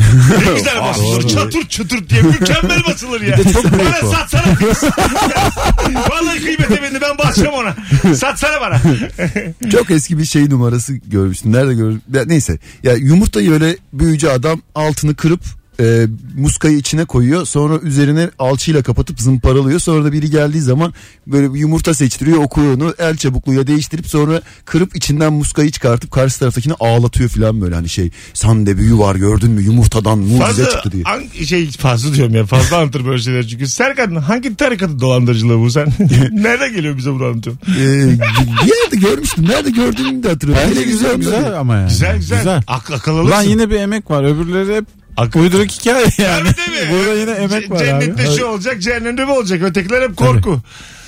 ne 0.46 0.54
güzel 0.54 0.82
basılır. 0.82 1.28
Çatır 1.28 1.68
çatır 1.68 2.08
diye 2.08 2.22
mükemmel 2.22 2.84
basılır 2.88 3.20
ya. 3.20 3.38
bana 3.64 4.08
o. 4.08 4.12
satsana 4.12 4.54
kız. 4.54 4.84
Vallahi 6.10 6.38
kıymete 6.44 6.82
bindi 6.82 7.00
ben 7.02 7.18
basacağım 7.18 7.54
ona. 7.54 7.74
Satsana 8.14 8.60
bana. 8.60 8.80
Çok 9.72 9.90
eski 9.90 10.18
bir 10.18 10.24
şey 10.24 10.50
numarası 10.50 10.94
görmüştüm. 10.96 11.52
Nerede 11.52 11.74
gördüm? 11.74 12.02
Ya 12.14 12.24
neyse. 12.26 12.58
Ya 12.82 12.92
yumurtayı 12.94 13.52
öyle 13.52 13.76
büyücü 13.92 14.28
adam 14.28 14.62
altını 14.74 15.14
kırıp 15.14 15.40
e, 15.80 16.06
muskayı 16.36 16.76
içine 16.78 17.04
koyuyor. 17.04 17.46
Sonra 17.46 17.78
üzerine 17.78 18.30
alçıyla 18.38 18.82
kapatıp 18.82 19.20
zımparalıyor. 19.20 19.80
Sonra 19.80 20.04
da 20.04 20.12
biri 20.12 20.30
geldiği 20.30 20.60
zaman 20.60 20.94
böyle 21.26 21.54
bir 21.54 21.58
yumurta 21.58 21.94
seçtiriyor 21.94 22.38
okuyor 22.38 22.74
onu 22.74 22.94
el 22.98 23.16
çabukluğuyla 23.16 23.66
değiştirip 23.66 24.06
sonra 24.06 24.42
kırıp 24.64 24.96
içinden 24.96 25.32
muskayı 25.32 25.70
çıkartıp 25.70 26.10
karşı 26.10 26.38
taraftakini 26.38 26.74
ağlatıyor 26.80 27.28
falan 27.30 27.60
böyle 27.60 27.74
hani 27.74 27.88
şey 27.88 28.10
sande 28.34 28.78
büyü 28.78 28.98
var 28.98 29.16
gördün 29.16 29.50
mü 29.50 29.62
yumurtadan 29.62 30.18
mucize 30.18 30.38
Fazla 30.44 30.70
çıktı 30.70 30.92
diye. 30.92 31.02
an- 31.04 31.44
şey 31.44 31.70
fazla 31.70 32.14
diyorum 32.14 32.34
ya 32.34 32.46
fazla 32.46 32.76
anlatır 32.78 33.06
böyle 33.06 33.22
şeyler 33.22 33.46
çünkü. 33.46 33.66
Serkan 33.68 34.14
hangi 34.16 34.56
tarikatın 34.56 35.00
dolandırıcılığı 35.00 35.58
bu 35.58 35.70
sen? 35.70 35.86
Nereden 36.32 36.72
geliyor 36.72 36.96
bize 36.96 37.10
bunu 37.12 37.24
anlatıyorsun? 37.24 37.62
Ee, 37.78 38.18
bir 38.64 38.68
yerde 38.68 38.96
görmüştüm. 39.10 39.44
Nerede 39.48 39.70
gördüğümü 39.70 40.22
de 40.22 40.28
hatırlıyorum. 40.28 40.64
Bence 40.70 40.82
güzel 40.82 41.08
Televizyonda 41.10 41.36
güzel 41.38 41.58
ama 41.60 41.76
yani. 41.76 41.88
Güzel 41.88 42.16
güzel. 42.16 42.38
Güzel. 42.38 42.62
Ak 42.66 42.90
akıl 42.90 43.16
alırsın. 43.18 43.50
yine 43.50 43.70
bir 43.70 43.76
emek 43.76 44.10
var. 44.10 44.24
Öbürleri 44.24 44.76
hep 44.76 44.84
Ak- 45.20 45.36
uyduruk 45.36 45.70
hikaye 45.70 46.06
yani. 46.18 46.48
Tabii 46.52 46.56
değil 46.56 46.88
mi? 46.88 46.92
Burada 46.92 47.14
yine 47.14 47.30
emek 47.30 47.62
C- 47.62 47.70
var 47.70 47.78
Cennette 47.78 48.28
abi. 48.28 48.36
şu 48.36 48.44
olacak 48.44 48.82
cehennemde 48.82 49.24
mi 49.24 49.30
olacak? 49.30 49.62
Ötekiler 49.62 50.02
hep 50.02 50.16
korku. 50.16 50.60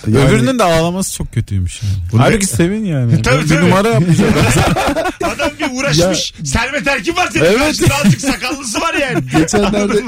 Yani- 0.07 0.19
Öbürünün 0.29 0.59
de 0.59 0.65
ağlaması 0.65 1.17
çok 1.17 1.33
kötüymüş 1.33 1.83
yani. 1.83 1.93
Bu 2.13 2.19
ne? 2.19 2.21
Halbuki 2.23 2.47
sevin 2.47 2.85
yani. 2.85 3.23
Tabii, 3.23 3.45
bir 3.45 3.49
tabii. 3.49 3.65
numara 3.65 3.89
yapmış 3.89 4.19
adam. 5.25 5.51
Bir 5.61 5.79
uğraşmış. 5.81 6.35
Servet 6.45 6.87
Erkin 6.89 7.17
var 7.17 7.29
senin 7.33 7.45
Evet. 7.45 7.59
karşında 7.59 7.95
azıcık 7.95 8.21
sakallısı 8.21 8.81
var 8.81 8.95
yani. 8.95 9.21
Geçenlerde? 9.37 10.03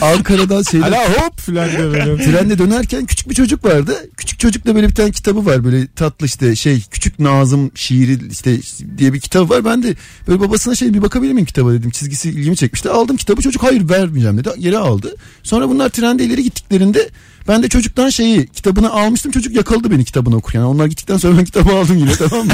Ankara'dan 0.00 0.62
şeyde 0.62 0.84
Hala 0.84 1.08
hop 1.08 1.40
filan 1.40 1.70
diye 1.70 1.78
böyle. 1.78 2.16
Trende 2.16 2.58
dönerken 2.58 3.06
küçük 3.06 3.30
bir 3.30 3.34
çocuk 3.34 3.64
vardı. 3.64 4.10
Küçük 4.16 4.38
çocukla 4.38 4.74
böyle 4.74 4.88
bir 4.88 4.94
tane 4.94 5.10
kitabı 5.10 5.46
var. 5.46 5.64
Böyle 5.64 5.86
tatlı 5.86 6.26
işte 6.26 6.56
şey 6.56 6.82
küçük 6.90 7.18
Nazım 7.18 7.70
şiiri 7.74 8.18
işte 8.30 8.58
diye 8.98 9.12
bir 9.12 9.20
kitabı 9.20 9.48
var. 9.48 9.64
Ben 9.64 9.82
de 9.82 9.94
böyle 10.28 10.40
babasına 10.40 10.74
şey 10.74 10.94
bir 10.94 11.02
bakabilir 11.02 11.32
miyim 11.32 11.46
kitaba 11.46 11.72
dedim. 11.72 11.90
Çizgisi 11.90 12.30
ilgimi 12.30 12.56
çekmişti. 12.56 12.90
Aldım 12.90 13.16
kitabı 13.16 13.42
çocuk 13.42 13.62
hayır 13.62 13.88
vermeyeceğim 13.88 14.38
dedi. 14.38 14.50
Geri 14.58 14.78
aldı. 14.78 15.14
Sonra 15.42 15.68
bunlar 15.68 15.88
trende 15.88 16.24
ileri 16.24 16.42
gittiklerinde 16.42 17.08
ben 17.48 17.62
de 17.62 17.68
çocuktan 17.68 18.08
şeyi 18.08 18.46
kitabını 18.46 18.90
almıştım. 18.90 19.32
Çocuk 19.32 19.56
yakaladı 19.56 19.90
beni 19.90 20.04
kitabını 20.04 20.36
okurken. 20.36 20.60
Yani 20.60 20.68
onlar 20.68 20.86
gittikten 20.86 21.16
sonra 21.16 21.38
ben 21.38 21.44
kitabı 21.44 21.72
aldım 21.74 21.96
yine 21.96 22.12
tamam 22.12 22.46
mı? 22.46 22.52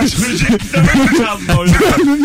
Çocuk 0.00 0.50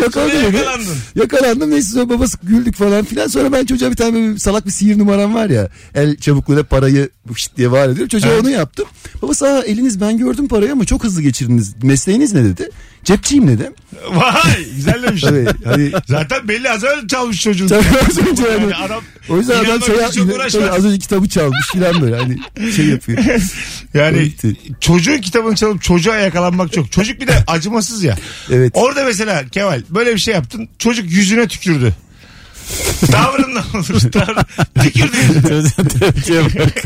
yakaladı 0.02 0.32
beni. 0.32 0.56
yakalandın. 0.56 0.96
Yakalandım 1.14 1.70
neyse 1.70 1.92
sonra 1.92 2.08
babası 2.08 2.38
güldük 2.42 2.74
falan 2.76 3.04
filan. 3.04 3.26
Sonra 3.26 3.52
ben 3.52 3.64
çocuğa 3.66 3.90
bir 3.90 3.96
tane 3.96 4.14
böyle 4.14 4.38
salak 4.38 4.66
bir 4.66 4.70
sihir 4.70 4.98
numaram 4.98 5.34
var 5.34 5.50
ya. 5.50 5.68
El 5.94 6.16
çabukluğuyla 6.16 6.62
parayı 6.64 7.08
şıt 7.36 7.56
diye 7.56 7.70
var 7.70 7.88
ediyorum. 7.88 8.08
Çocuğa 8.08 8.30
Evet. 8.30 8.40
onu 8.42 8.50
yaptım. 8.50 8.86
Babası 9.22 9.64
eliniz 9.66 10.00
ben 10.00 10.18
gördüm 10.18 10.48
parayı 10.48 10.72
ama 10.72 10.84
çok 10.84 11.04
hızlı 11.04 11.22
geçirdiniz. 11.22 11.74
Mesleğiniz 11.82 12.32
ne 12.34 12.44
dedi. 12.44 12.70
Cepçiyim 13.04 13.48
dedim. 13.48 13.72
Vay 14.10 14.64
güzel 14.76 15.02
demiş. 15.08 15.22
Tabii 15.22 15.46
hani 15.64 15.92
Zaten 16.08 16.48
belli 16.48 16.70
az 16.70 16.84
önce 16.84 17.06
çalmış 17.08 17.42
çocuğun. 17.42 17.68
Tabii 17.68 17.84
az 18.10 18.18
önce 18.18 18.42
yani. 18.42 18.62
Yani 18.62 18.74
adam 18.74 19.02
o 19.28 19.36
yüzden 19.38 19.64
adam 19.64 19.82
şey 19.82 19.94
için 19.94 20.00
yap- 20.02 20.12
çok 20.12 20.24
tabii 20.26 20.34
uğraşmaz. 20.34 20.68
az 20.68 20.84
önce 20.84 20.98
kitabı 20.98 21.28
çalmış 21.28 21.66
filan 21.72 22.00
böyle 22.02 22.16
hani 22.16 22.36
şey 22.72 22.86
yapıyor. 22.86 23.18
yani 23.94 24.32
çocuğun 24.80 25.18
kitabını 25.18 25.54
çalıp 25.56 25.82
çocuğa 25.82 26.16
yakalanmak 26.16 26.72
çok. 26.72 26.92
Çocuk 26.92 27.20
bir 27.20 27.26
de 27.26 27.44
acımasız 27.46 28.04
ya. 28.04 28.16
Evet. 28.50 28.72
Orada 28.74 29.04
mesela 29.04 29.44
Kemal 29.52 29.82
böyle 29.90 30.14
bir 30.14 30.20
şey 30.20 30.34
yaptın. 30.34 30.68
Çocuk 30.78 31.10
yüzüne 31.12 31.48
tükürdü. 31.48 31.94
Tavrın 33.10 33.54
ne 33.54 33.58
olur? 33.78 34.00
Tavrın- 34.00 34.44
Tükürdü 34.82 35.16
yüzüne. 35.16 35.42
Çocuğa 35.42 35.88
tepkiye 36.00 36.44
bak. 36.44 36.84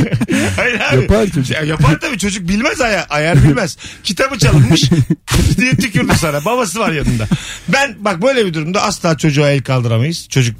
Hayır 0.57 0.81
abi. 0.81 1.01
Yapar 1.03 1.27
çocuk. 1.27 1.51
Ya 1.51 1.63
yapar 1.63 2.01
tabii 2.01 2.19
çocuk 2.19 2.49
bilmez 2.49 2.81
aya, 2.81 3.07
ayar 3.11 3.43
bilmez. 3.45 3.77
Kitabı 4.05 4.39
çalınmış 4.39 4.91
diye 5.57 5.77
tükürdü 5.77 6.13
sana. 6.21 6.45
Babası 6.45 6.79
var 6.81 6.93
yanında. 6.93 7.27
Ben 7.69 7.97
bak 8.01 8.23
böyle 8.23 8.47
bir 8.47 8.55
durumda 8.55 8.83
asla 8.83 9.17
çocuğa 9.19 9.51
el 9.51 9.63
kaldıramayız. 9.63 10.29
Çocuk 10.29 10.57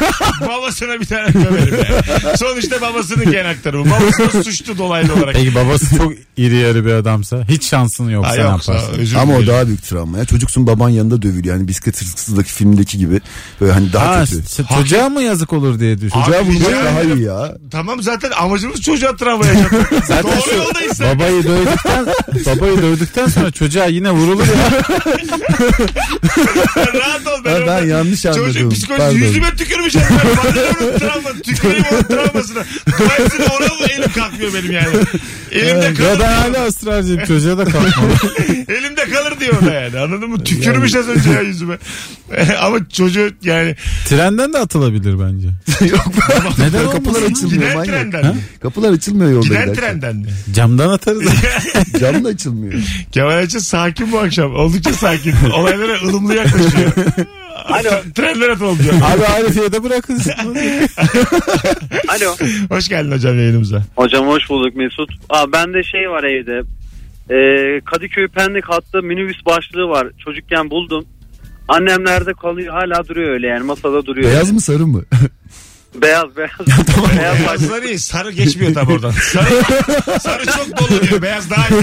babasına 0.48 1.00
bir 1.00 1.06
tane 1.06 1.34
döverim 1.34 1.74
yani. 1.74 2.36
Sonuçta 2.38 2.80
babasının 2.80 3.30
gen 3.30 3.44
aktarımı. 3.44 3.90
Babası 3.90 4.32
da 4.38 4.44
suçlu 4.44 4.78
dolaylı 4.78 5.14
olarak. 5.14 5.34
Peki 5.34 5.54
babası 5.54 5.96
çok 5.96 6.12
iri 6.36 6.56
yarı 6.56 6.86
bir 6.86 6.92
adamsa 6.92 7.44
hiç 7.48 7.64
şansın 7.66 8.08
yok 8.10 8.24
Ha, 8.26 8.32
sen 8.36 8.50
yoksa 8.50 8.74
yaparsın. 8.74 9.16
Ama 9.16 9.36
o 9.36 9.46
daha 9.46 9.66
büyük 9.66 9.82
travma 9.82 10.18
ya. 10.18 10.24
Çocuksun 10.24 10.66
baban 10.66 10.88
yanında 10.88 11.22
dövülüyor. 11.22 11.54
Yani 11.56 11.68
bisiklet 11.68 12.00
hırsızlıktaki 12.00 12.52
filmdeki 12.52 12.98
gibi. 12.98 13.20
Böyle 13.60 13.72
hani 13.72 13.92
daha 13.92 14.06
Ha, 14.16 14.20
kötü. 14.24 14.42
s- 14.42 14.62
çocuğa 14.88 15.08
mı 15.08 15.22
yazık 15.22 15.52
olur 15.52 15.80
diye 15.80 16.00
düşün. 16.00 16.18
Abi, 16.18 16.24
Çocuğa 16.26 16.42
vurmak 16.42 16.68
rica 16.68 16.84
daha 16.84 17.00
ederim. 17.00 17.16
iyi 17.18 17.24
ya. 17.24 17.52
Tamam 17.70 18.02
zaten 18.02 18.30
amacımız 18.30 18.82
çocuğa 18.82 19.16
travma 19.16 19.46
yaşatmak. 19.46 19.90
Doğru 20.24 20.56
yoldayız 20.56 20.96
sen. 20.96 21.18
Babayı 21.18 21.44
dövdükten 21.44 22.06
babayı 22.46 22.82
dövdükten 22.82 23.26
sonra 23.26 23.50
çocuğa 23.50 23.84
yine 23.86 24.10
vurulur 24.10 24.46
ya. 24.46 24.54
Rahat 26.94 27.26
ol 27.26 27.44
ben, 27.44 27.54
Ben, 27.60 27.66
ben 27.66 27.86
yanlış 27.86 28.26
anladım. 28.26 28.46
Çocuk 28.46 28.72
psikolojisi 28.72 29.06
Pardon. 29.08 29.18
yüzüme 29.26 29.56
tükürmüş. 29.56 29.94
Yani. 29.94 30.06
Bana 30.44 30.52
ne 30.52 30.60
onun 30.86 30.98
travma. 30.98 31.30
Tüküreyim 31.44 31.84
onun 31.92 32.02
travmasına. 32.02 32.64
Dolayısıyla 32.98 33.46
ona 33.46 33.66
mı 33.66 33.86
elim 33.98 34.12
kalkmıyor 34.12 34.54
benim 34.54 34.72
yani. 34.72 34.86
Elimde 35.52 35.86
ya 35.86 35.94
kalır. 35.94 36.18
ben 36.20 36.32
hala 36.32 36.66
ısrarcıyım 36.66 37.24
çocuğa 37.24 37.58
da 37.58 37.64
kalkmalı. 37.64 38.12
Elimde 38.68 38.95
kalır 39.10 39.40
diyor 39.40 39.54
ona 39.62 39.72
yani. 39.72 39.98
Anladın 39.98 40.30
mı? 40.30 40.44
Tükürmüş 40.44 40.94
az 40.94 41.08
önce 41.08 41.30
ya 41.30 41.40
yüzüme. 41.40 41.78
Ama 42.60 42.88
çocuğu 42.88 43.30
yani 43.42 43.76
Trenden 44.08 44.52
de 44.52 44.58
atılabilir 44.58 45.14
bence. 45.20 45.48
Yok 45.92 46.04
Neden 46.58 46.90
kapılar 46.90 47.22
açılmıyor 47.22 47.62
giden 47.62 47.76
manyak. 47.76 47.94
trenden 47.94 48.26
mi? 48.34 48.40
Kapılar 48.62 48.92
açılmıyor 48.92 49.30
yolda 49.30 49.46
Giden 49.48 49.62
giderken. 49.62 49.82
trenden 50.00 50.16
mi? 50.16 50.26
Camdan 50.54 50.88
atarız. 50.88 51.22
Cam 52.00 52.24
da 52.24 52.28
açılmıyor. 52.28 52.74
Kemal 53.12 53.30
Ayça 53.36 53.60
sakin 53.60 54.12
bu 54.12 54.18
akşam. 54.18 54.54
Oldukça 54.54 54.92
sakin. 54.92 55.34
Olaylara 55.54 56.00
ılımlı 56.02 56.34
yaklaşıyor. 56.34 56.92
Alo. 57.68 57.90
Trenler 58.14 58.48
atıldı 58.48 58.82
diyor. 58.82 58.94
Abi 58.94 59.26
Arifiye'de 59.26 59.82
bırakın. 59.84 60.20
Alo. 62.08 62.36
Hoş 62.68 62.88
geldin 62.88 63.12
hocam 63.12 63.38
yayınımıza. 63.38 63.82
Hocam 63.96 64.26
hoş 64.26 64.50
bulduk 64.50 64.76
Mesut. 64.76 65.10
Aa, 65.30 65.52
bende 65.52 65.82
şey 65.82 66.10
var 66.10 66.24
evde. 66.24 66.62
Ee, 67.30 67.80
Kadıköy 67.84 68.28
Pendik 68.28 68.64
hattı 68.64 69.02
minibüs 69.02 69.46
başlığı 69.46 69.88
var. 69.88 70.08
Çocukken 70.18 70.70
buldum. 70.70 71.04
Annem 71.68 72.04
nerede 72.04 72.32
kalıyor 72.32 72.74
hala 72.74 73.08
duruyor 73.08 73.30
öyle 73.30 73.46
yani 73.46 73.64
masada 73.64 74.06
duruyor. 74.06 74.30
Beyaz 74.30 74.52
mı 74.52 74.60
sarı 74.60 74.86
mı? 74.86 75.02
Beyaz 76.02 76.36
beyaz. 76.36 76.50
beyaz 77.18 77.36
başlığı. 77.46 77.68
Beyazlar 77.68 77.82
iyi. 77.82 77.98
Sarı 77.98 78.32
geçmiyor 78.32 78.74
tabi 78.74 78.92
oradan. 78.92 79.10
Sarı, 79.32 79.62
sarı 80.20 80.46
çok 80.46 80.78
dolu 80.78 81.02
diyor. 81.08 81.22
Beyaz 81.22 81.50
daha 81.50 81.68
iyi. 81.68 81.82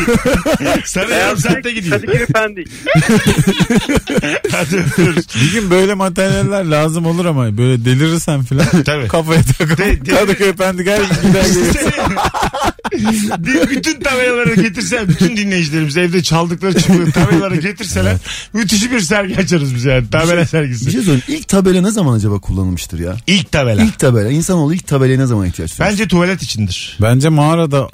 Sarı 0.86 1.04
yarım 1.12 1.20
Beyaz 1.26 1.40
saatte 1.40 1.72
gidiyor. 1.72 2.02
Kadıköy 2.02 2.26
Pendik. 2.26 2.68
Hadi 4.52 4.78
öpüyoruz. 4.78 5.26
Bir 5.42 5.52
gün 5.52 5.70
böyle 5.72 5.94
materyaller 5.94 6.64
lazım 6.66 7.06
olur 7.06 7.26
ama 7.26 7.58
böyle 7.58 7.86
delirirsen 7.86 8.44
filan 8.44 8.66
Tabii. 8.86 9.08
kafaya 9.08 9.42
takıp 9.44 9.78
De- 9.78 10.06
de- 10.06 10.12
Kadıköy 10.16 10.54
Pendik 10.54 10.88
her 10.88 10.98
gün 10.98 11.08
gider 11.30 11.44
gelir. 11.46 11.94
Bir- 13.38 13.70
bütün 13.70 14.00
tabelaları 14.00 14.56
getirsen 14.56 15.08
bütün 15.10 15.38
dinleyicilerimiz 15.38 15.98
evde 15.98 16.24
çaldıkları 16.24 16.82
çıkıyor 16.82 17.12
tabelaları 17.12 17.56
getirseler 17.56 18.18
müthiş 18.54 18.92
bir 18.92 19.00
sergi 19.00 19.38
açarız 19.38 19.76
biz 19.76 19.86
yani 19.86 20.10
tabela 20.10 20.42
Bir 20.42 20.46
sergisi. 20.46 20.84
şey 20.92 21.02
söyleyeyim. 21.02 21.22
İlk 21.28 21.48
tabela 21.48 21.82
ne 21.82 21.92
zaman 21.92 22.14
acaba 22.16 22.40
kullanılmıştır 22.40 23.00
ya? 23.00 23.16
İlk 23.28 23.52
tabela. 23.52 23.82
İlk 23.84 24.00
tabela. 24.08 24.32
İnsanoğlu 24.32 24.74
ilk 24.74 24.88
tabelaya 24.88 25.18
ne 25.18 25.26
zaman 25.26 25.48
ihtiyaç 25.48 25.80
duyar? 25.80 25.90
Bence 25.92 26.08
tuvalet 26.08 26.44
içindir. 26.44 26.98
Bence 27.02 27.30
mağarada 27.30 27.90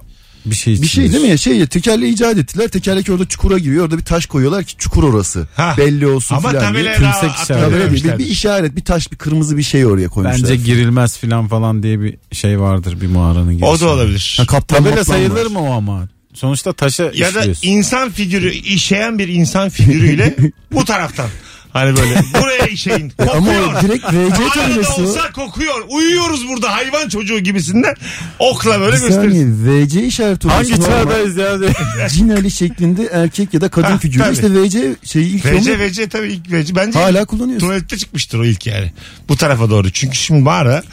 bir 0.45 0.55
şey 0.55 0.73
için. 0.73 0.83
Bir 0.83 0.87
şey 0.89 1.11
değil 1.11 1.23
mi 1.23 1.29
ya 1.29 1.37
şey 1.37 1.57
ya 1.57 1.65
tekerleği 1.67 2.13
icat 2.13 2.37
ettiler. 2.37 2.67
Tekerlek 2.67 3.09
orada 3.09 3.25
çukura 3.27 3.57
giriyor. 3.57 3.83
Orada 3.85 3.97
bir 3.97 4.03
taş 4.05 4.25
koyuyorlar 4.25 4.63
ki 4.63 4.77
çukur 4.77 5.03
orası. 5.03 5.47
Ha. 5.55 5.73
Belli 5.77 6.07
olsun 6.07 6.35
Ama 6.35 6.49
filan 6.49 6.73
diye. 6.75 6.83
işareti. 6.93 7.47
Tabela 7.47 7.91
değil. 7.91 8.03
Bir, 8.03 8.17
bir 8.19 8.25
işaret 8.25 8.75
bir 8.75 8.81
taş 8.81 9.11
bir 9.11 9.17
kırmızı 9.17 9.57
bir 9.57 9.63
şey 9.63 9.85
oraya 9.85 10.09
koymuşlar. 10.09 10.43
Bence 10.43 10.55
girilmez 10.55 11.17
filan 11.17 11.47
falan 11.47 11.83
diye 11.83 12.01
bir 12.01 12.17
şey 12.31 12.59
vardır 12.59 13.01
bir 13.01 13.07
mağaranın 13.07 13.45
girişinde. 13.51 13.65
O 13.69 13.79
da 13.79 13.87
olabilir. 13.87 14.35
Ha, 14.37 14.45
kaptan 14.45 14.83
Tabela 14.83 15.03
sayılır 15.05 15.45
var. 15.45 15.51
mı 15.51 15.59
o 15.61 15.71
ama? 15.71 16.07
Sonuçta 16.33 16.73
taşa 16.73 17.03
Ya 17.03 17.33
da 17.33 17.39
işliyorsun. 17.39 17.67
insan 17.67 18.09
figürü 18.11 18.51
işeyen 18.53 19.19
bir 19.19 19.27
insan 19.27 19.69
figürüyle 19.69 20.35
bu 20.73 20.85
taraftan. 20.85 21.29
Hani 21.73 21.97
böyle 21.97 22.15
buraya 22.41 22.65
işeyin. 22.67 23.09
Kokuyor. 23.17 23.35
Ama 23.35 23.79
o 23.79 23.81
direkt 23.81 24.05
tabelası 24.05 25.01
o. 25.01 25.03
olsa 25.03 25.31
kokuyor. 25.31 25.75
Uyuyoruz 25.89 26.47
burada 26.47 26.75
hayvan 26.75 27.09
çocuğu 27.09 27.39
gibisinden. 27.39 27.95
Okla 28.39 28.79
böyle 28.79 28.95
Bir 28.95 29.01
gösterir. 29.01 29.31
saniye 29.31 29.45
VC 29.85 30.03
işareti 30.05 30.47
olması 30.47 30.71
Hangi 30.71 30.81
normal. 30.83 31.03
çağdayız 31.03 31.37
ya? 31.37 32.09
Cin 32.09 32.29
Ali 32.29 32.51
şeklinde 32.51 33.05
erkek 33.05 33.53
ya 33.53 33.61
da 33.61 33.69
kadın 33.69 33.87
Ha, 33.91 33.97
figürü. 33.97 34.23
tabii. 34.23 34.33
İşte 34.33 34.53
VC 34.53 34.95
şeyi 35.03 35.25
ilk 35.35 35.45
VC 35.45 35.79
VC 35.79 36.09
tabii 36.09 36.27
ilk 36.27 36.51
VC. 36.51 36.75
Bence 36.75 36.99
hala 36.99 37.25
kullanıyorsun. 37.25 37.67
tuvalette 37.67 37.97
çıkmıştır 37.97 38.39
o 38.39 38.45
ilk 38.45 38.67
yani. 38.67 38.93
Bu 39.29 39.37
tarafa 39.37 39.69
doğru. 39.69 39.91
Çünkü 39.91 40.17
şimdi 40.17 40.41
mağara 40.41 40.83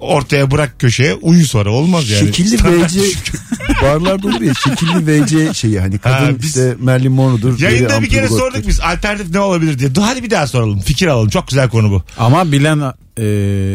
ortaya 0.00 0.50
bırak 0.50 0.80
köşeye 0.80 1.14
uyu 1.14 1.46
sonra 1.46 1.70
olmaz 1.70 2.10
yani. 2.10 2.26
Şekilli 2.26 2.56
VC 2.56 3.00
barlarda 3.82 4.28
olur 4.28 4.40
ya 4.40 4.54
şekilli 4.54 5.06
VC 5.06 5.54
şeyi 5.54 5.80
hani 5.80 5.98
kadın 5.98 6.14
Ha, 6.14 6.30
biz- 6.38 6.46
işte 6.46 6.74
Marilyn 6.80 7.12
Monroe'dur. 7.12 7.60
Yayında 7.60 8.02
bir 8.02 8.08
kere 8.08 8.28
sorduk 8.28 8.66
biz 8.66 8.80
alternatif 8.80 9.30
ne 9.30 9.40
olabilir 9.40 9.78
diye. 9.78 9.90
Hadi 10.00 10.22
bir 10.22 10.30
daha 10.30 10.46
soralım. 10.46 10.80
Fikir 10.80 11.06
alalım. 11.06 11.28
Çok 11.28 11.48
güzel 11.48 11.68
konu 11.68 11.90
bu. 11.90 12.02
Ama 12.18 12.52
bilen 12.52 12.78
e, 13.18 13.24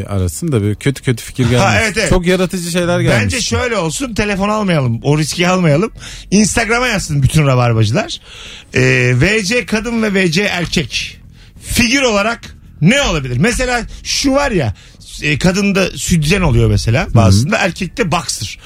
arasın 0.10 0.51
da 0.51 0.62
böyle 0.62 0.75
kötü 0.75 1.04
kötü 1.04 1.24
fikir 1.24 1.50
gelmiş. 1.50 1.78
evet, 1.80 1.98
evet. 1.98 2.10
Çok 2.10 2.25
yaratıcı 2.28 2.72
şeyler 2.72 3.00
gelmiş. 3.00 3.24
Bence 3.24 3.42
şöyle 3.42 3.78
olsun. 3.78 4.13
Telefon 4.13 4.50
almayalım. 4.50 5.00
O 5.04 5.18
riski 5.18 5.48
almayalım. 5.48 5.92
Instagram'a 6.32 6.88
yazsın 6.88 7.24
bütün 7.24 7.48
rabarbacılar. 7.48 8.20
Ee, 8.75 9.13
VC 9.16 9.66
kadın 9.66 10.04
ve 10.04 10.13
VC 10.13 10.44
erkek. 10.44 11.20
Figür 11.62 12.01
olarak 12.01 12.56
Ne 12.82 13.01
olabilir? 13.01 13.38
Mesela 13.38 13.82
şu 14.04 14.32
var 14.32 14.51
ya 14.51 14.74
e, 15.24 15.38
kadında 15.38 15.92
sütyen 15.98 16.42
oluyor 16.42 16.70
mesela 16.70 17.08
bazısında 17.14 17.58
erkekte 17.58 18.12
boxer. 18.12 18.60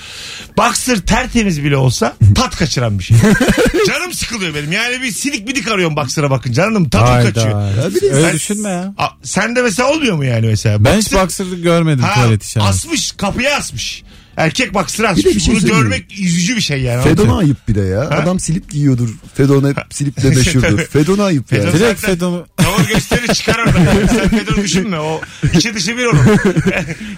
Boxer 0.58 1.00
tertemiz 1.00 1.64
bile 1.64 1.78
olsa 1.78 2.16
tat 2.36 2.56
kaçıran 2.56 3.00
bir 3.00 3.04
şey. 3.04 3.18
Canım 3.88 4.14
sıkılıyor 4.14 4.56
benim. 4.56 4.72
Yani 4.72 5.02
bir 5.02 5.12
silik 5.12 5.48
bidik 5.48 5.68
arıyorum 5.68 5.96
boxer'a 5.96 6.30
bakın. 6.32 6.52
Canım 6.54 6.90
tadım 6.90 7.08
Hayda. 7.08 7.34
kaçıyor. 7.34 7.78
Ya 7.84 7.96
bir 7.96 8.02
de 8.02 8.12
Öyle 8.12 8.28
Ben- 8.28 8.34
düşünme 8.36 8.70
ya. 8.70 8.94
Aa, 8.98 9.08
sende 9.24 9.62
mesela 9.62 9.90
olmuyor 9.90 10.16
mu 10.16 10.26
yani 10.26 10.46
mesela? 10.48 10.86
Ben 10.86 10.98
hiç 10.98 11.08
Boxer- 11.08 11.24
boxer'lık 11.24 11.64
görmedim 11.64 12.04
Ha, 12.04 12.14
tuvalet 12.14 12.44
işareti. 12.44 12.70
asmış 12.70 13.12
kapıya 13.12 13.58
asmış. 13.58 14.04
Erkek 14.38 14.74
boxer 14.74 15.04
asmış. 15.04 15.25
Bir 15.25 15.32
de 15.32 15.36
bir 15.36 15.40
şey 15.42 15.54
Bunu 15.54 15.62
söyleyeyim. 15.62 15.84
görmek 15.84 16.12
üzücü 16.20 16.56
bir 16.56 16.62
şey 16.62 16.82
yani. 16.82 17.04
Fedon'a 17.04 17.38
ayıp 17.38 17.68
bir 17.68 17.75
de 17.75 17.82
ya. 17.82 18.02
Adam 18.02 18.40
silip 18.40 18.72
giyiyordur. 18.72 19.10
Fedon 19.36 19.70
hep 19.70 19.78
silip 19.90 20.24
de 20.24 20.30
meşhurdur. 20.30 20.80
Fedon'a 20.92 21.24
ayıp 21.24 21.52
yani. 21.52 21.63
Fedon- 21.63 21.74
Direkt 21.80 22.00
Zaten- 22.00 22.16
Fedon'u 22.16 22.46
Tavır 22.58 22.88
gösteri 22.88 23.34
çıkar 23.34 23.56
oradan. 23.60 24.08
Sen 24.08 24.30
Fedon'u 24.30 24.63
düşünme. 24.63 25.00
O 25.00 25.22
içi 25.54 25.74
dışı 25.75 25.98
bir 25.98 26.06
onun. 26.06 26.25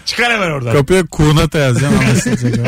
çıkar 0.05 0.31
hemen 0.33 0.51
oradan. 0.51 0.73
kapıya 0.73 1.05
kuğunata 1.05 1.57
yazacağım 1.59 1.93
anlaşılacak. 1.99 2.67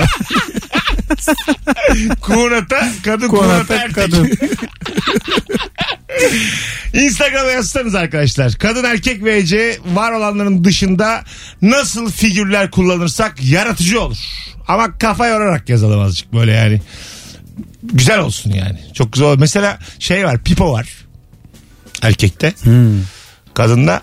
Kuğunata, 2.22 2.90
kadın 3.06 3.28
kuğunata 3.28 3.48
Kuğunata 3.68 3.76
erkek. 3.76 3.96
kadın. 3.96 4.32
Instagram'a 6.98 7.52
yazsanız 7.52 7.96
arkadaşlar. 7.96 8.54
Kadın 8.54 8.84
erkek 8.84 9.24
VC 9.24 9.78
var 9.94 10.12
olanların 10.12 10.64
dışında 10.64 11.24
nasıl 11.62 12.12
figürler 12.12 12.72
kullanırsak 12.72 13.44
yaratıcı 13.44 14.02
olur. 14.02 14.18
Ama 14.68 14.98
kafa 14.98 15.28
yorarak 15.28 15.70
yazalım 15.70 16.00
azıcık 16.00 16.34
böyle 16.34 16.52
yani. 16.52 16.82
Güzel 17.84 18.20
olsun 18.20 18.52
yani. 18.52 18.80
Çok 18.94 19.14
güzel 19.14 19.28
olur. 19.28 19.40
Mesela 19.40 19.80
şey 20.00 20.26
var 20.26 20.44
pipo 20.44 20.72
var. 20.72 20.88
Erkekte. 22.02 22.54
Kadında 23.54 24.02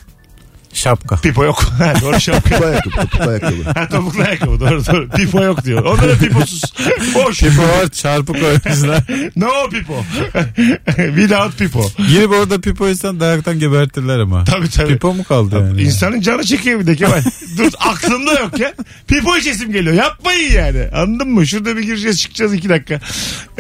Şapka. 0.75 1.17
pipo 1.17 1.45
yok. 1.45 1.63
Ha, 1.79 1.95
Doğru 2.03 2.21
şapka. 2.21 2.51
Topuklu 2.51 2.67
ayakkabı. 2.67 2.91
Topuklu 2.97 3.31
ayakkabı. 3.31 3.63
Ha, 3.81 3.89
topuklu 3.89 4.23
ayakkabı 4.23 4.61
doğru 4.61 4.87
doğru. 4.87 5.09
Pipo 5.09 5.43
yok 5.45 5.65
diyor. 5.65 5.85
Onda 5.85 6.09
da 6.09 6.15
piposuz. 6.19 6.63
Boş. 7.15 7.41
Pipo 7.41 7.63
var 7.63 7.89
çarpı 7.93 8.33
koymuşlar. 8.33 9.03
No 9.37 9.49
pipo. 9.71 10.05
Without 10.97 11.59
pipo. 11.59 11.91
Girip 12.09 12.31
orada 12.31 12.61
pipoysan 12.61 13.21
dayaktan 13.21 13.59
gebertirler 13.59 14.19
ama. 14.19 14.45
Tabii 14.45 14.69
tabii. 14.71 14.89
Pipo 14.93 15.15
mu 15.15 15.25
kaldı 15.25 15.55
yani? 15.59 15.83
İnsanın 15.83 16.21
canı 16.21 16.45
çekiyor 16.45 16.81
bir 16.81 16.87
de 16.87 16.97
Kemal. 16.97 17.23
Dur 17.59 17.73
aklımda 17.81 18.33
yok 18.41 18.59
ya. 18.61 18.75
Pipo 19.07 19.37
içesim 19.37 19.73
geliyor. 19.73 19.95
Yapmayın 19.95 20.53
yani. 20.53 20.89
Anladın 20.95 21.29
mı? 21.29 21.47
Şurada 21.47 21.77
bir 21.77 21.83
gireceğiz 21.83 22.21
çıkacağız 22.21 22.55
iki 22.55 22.69
dakika. 22.69 23.01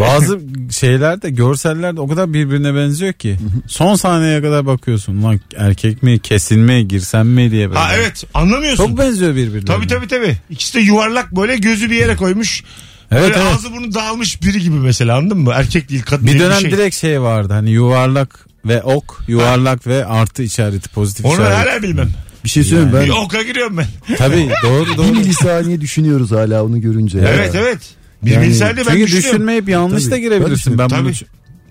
Bazı 0.01 0.41
şeylerde 0.71 1.31
görsellerde 1.31 2.01
o 2.01 2.09
kadar 2.09 2.33
birbirine 2.33 2.75
benziyor 2.75 3.13
ki. 3.13 3.37
Son 3.67 3.95
saniyeye 3.95 4.43
kadar 4.43 4.67
bakıyorsun. 4.67 5.23
Lan 5.23 5.41
erkek 5.57 6.03
mi 6.03 6.19
kesin 6.19 6.61
mi 6.61 6.89
girsem 7.05 7.29
mi 7.29 7.51
diye 7.51 7.69
böyle. 7.69 7.79
Ha 7.79 7.95
evet 7.97 8.25
anlamıyorsun. 8.35 8.87
Çok 8.87 8.99
benziyor 8.99 9.35
birbirine. 9.37 9.65
Tabii 9.65 9.87
tabii 9.87 10.09
tabii. 10.09 10.37
İkisi 10.51 10.75
de 10.79 10.81
yuvarlak 10.81 11.37
böyle 11.37 11.57
gözü 11.57 11.91
bir 11.91 11.97
yere 11.97 12.17
koymuş. 12.17 12.63
Evet, 13.11 13.23
böyle 13.23 13.35
evet. 13.35 13.55
ağzı 13.55 13.73
bunu 13.73 13.95
dağılmış 13.95 14.43
biri 14.43 14.61
gibi 14.61 14.77
mesela 14.77 15.17
anladın 15.17 15.39
mı? 15.39 15.53
Erkek 15.55 15.89
değil 15.89 16.03
kadın 16.03 16.27
Bir 16.27 16.33
değil 16.33 16.45
dönem 16.45 16.61
şey. 16.61 16.71
direkt 16.71 16.97
şey 16.97 17.21
vardı 17.23 17.53
hani 17.53 17.71
yuvarlak 17.71 18.47
ve 18.65 18.83
ok, 18.83 19.21
yuvarlak 19.29 19.87
ve 19.87 20.07
artı 20.07 20.43
işareti 20.43 20.89
pozitif 20.89 21.25
Onu 21.27 21.33
işareti. 21.33 21.55
hala 21.71 21.83
bilmem. 21.83 22.11
Bir 22.45 22.49
şey 22.49 22.65
söyleyeyim 22.65 22.93
Bir 22.93 22.99
ben. 23.09 23.25
oka 23.25 23.43
giriyorum 23.43 23.77
ben. 23.77 23.87
Tabii 24.17 24.51
doğru 24.65 24.87
Bir 24.93 24.97
doğru. 24.97 25.07
milisaniye 25.07 25.81
düşünüyoruz 25.81 26.33
hala 26.33 26.65
onu 26.65 26.81
görünce. 26.81 27.19
ya. 27.19 27.29
Evet 27.29 27.55
evet. 27.55 27.79
Bir 28.23 28.31
Yani- 28.31 28.47
milisade 28.47 28.77
ben 28.77 28.83
Çünkü 28.85 29.01
düşünüyorum. 29.07 29.31
düşünmeyip 29.33 29.69
yanlış 29.69 30.03
Tabii, 30.03 30.13
da 30.13 30.19
girebilirsin. 30.19 30.79
Ben 30.79 30.89
Tabii. 30.89 31.05
bunu 31.05 31.13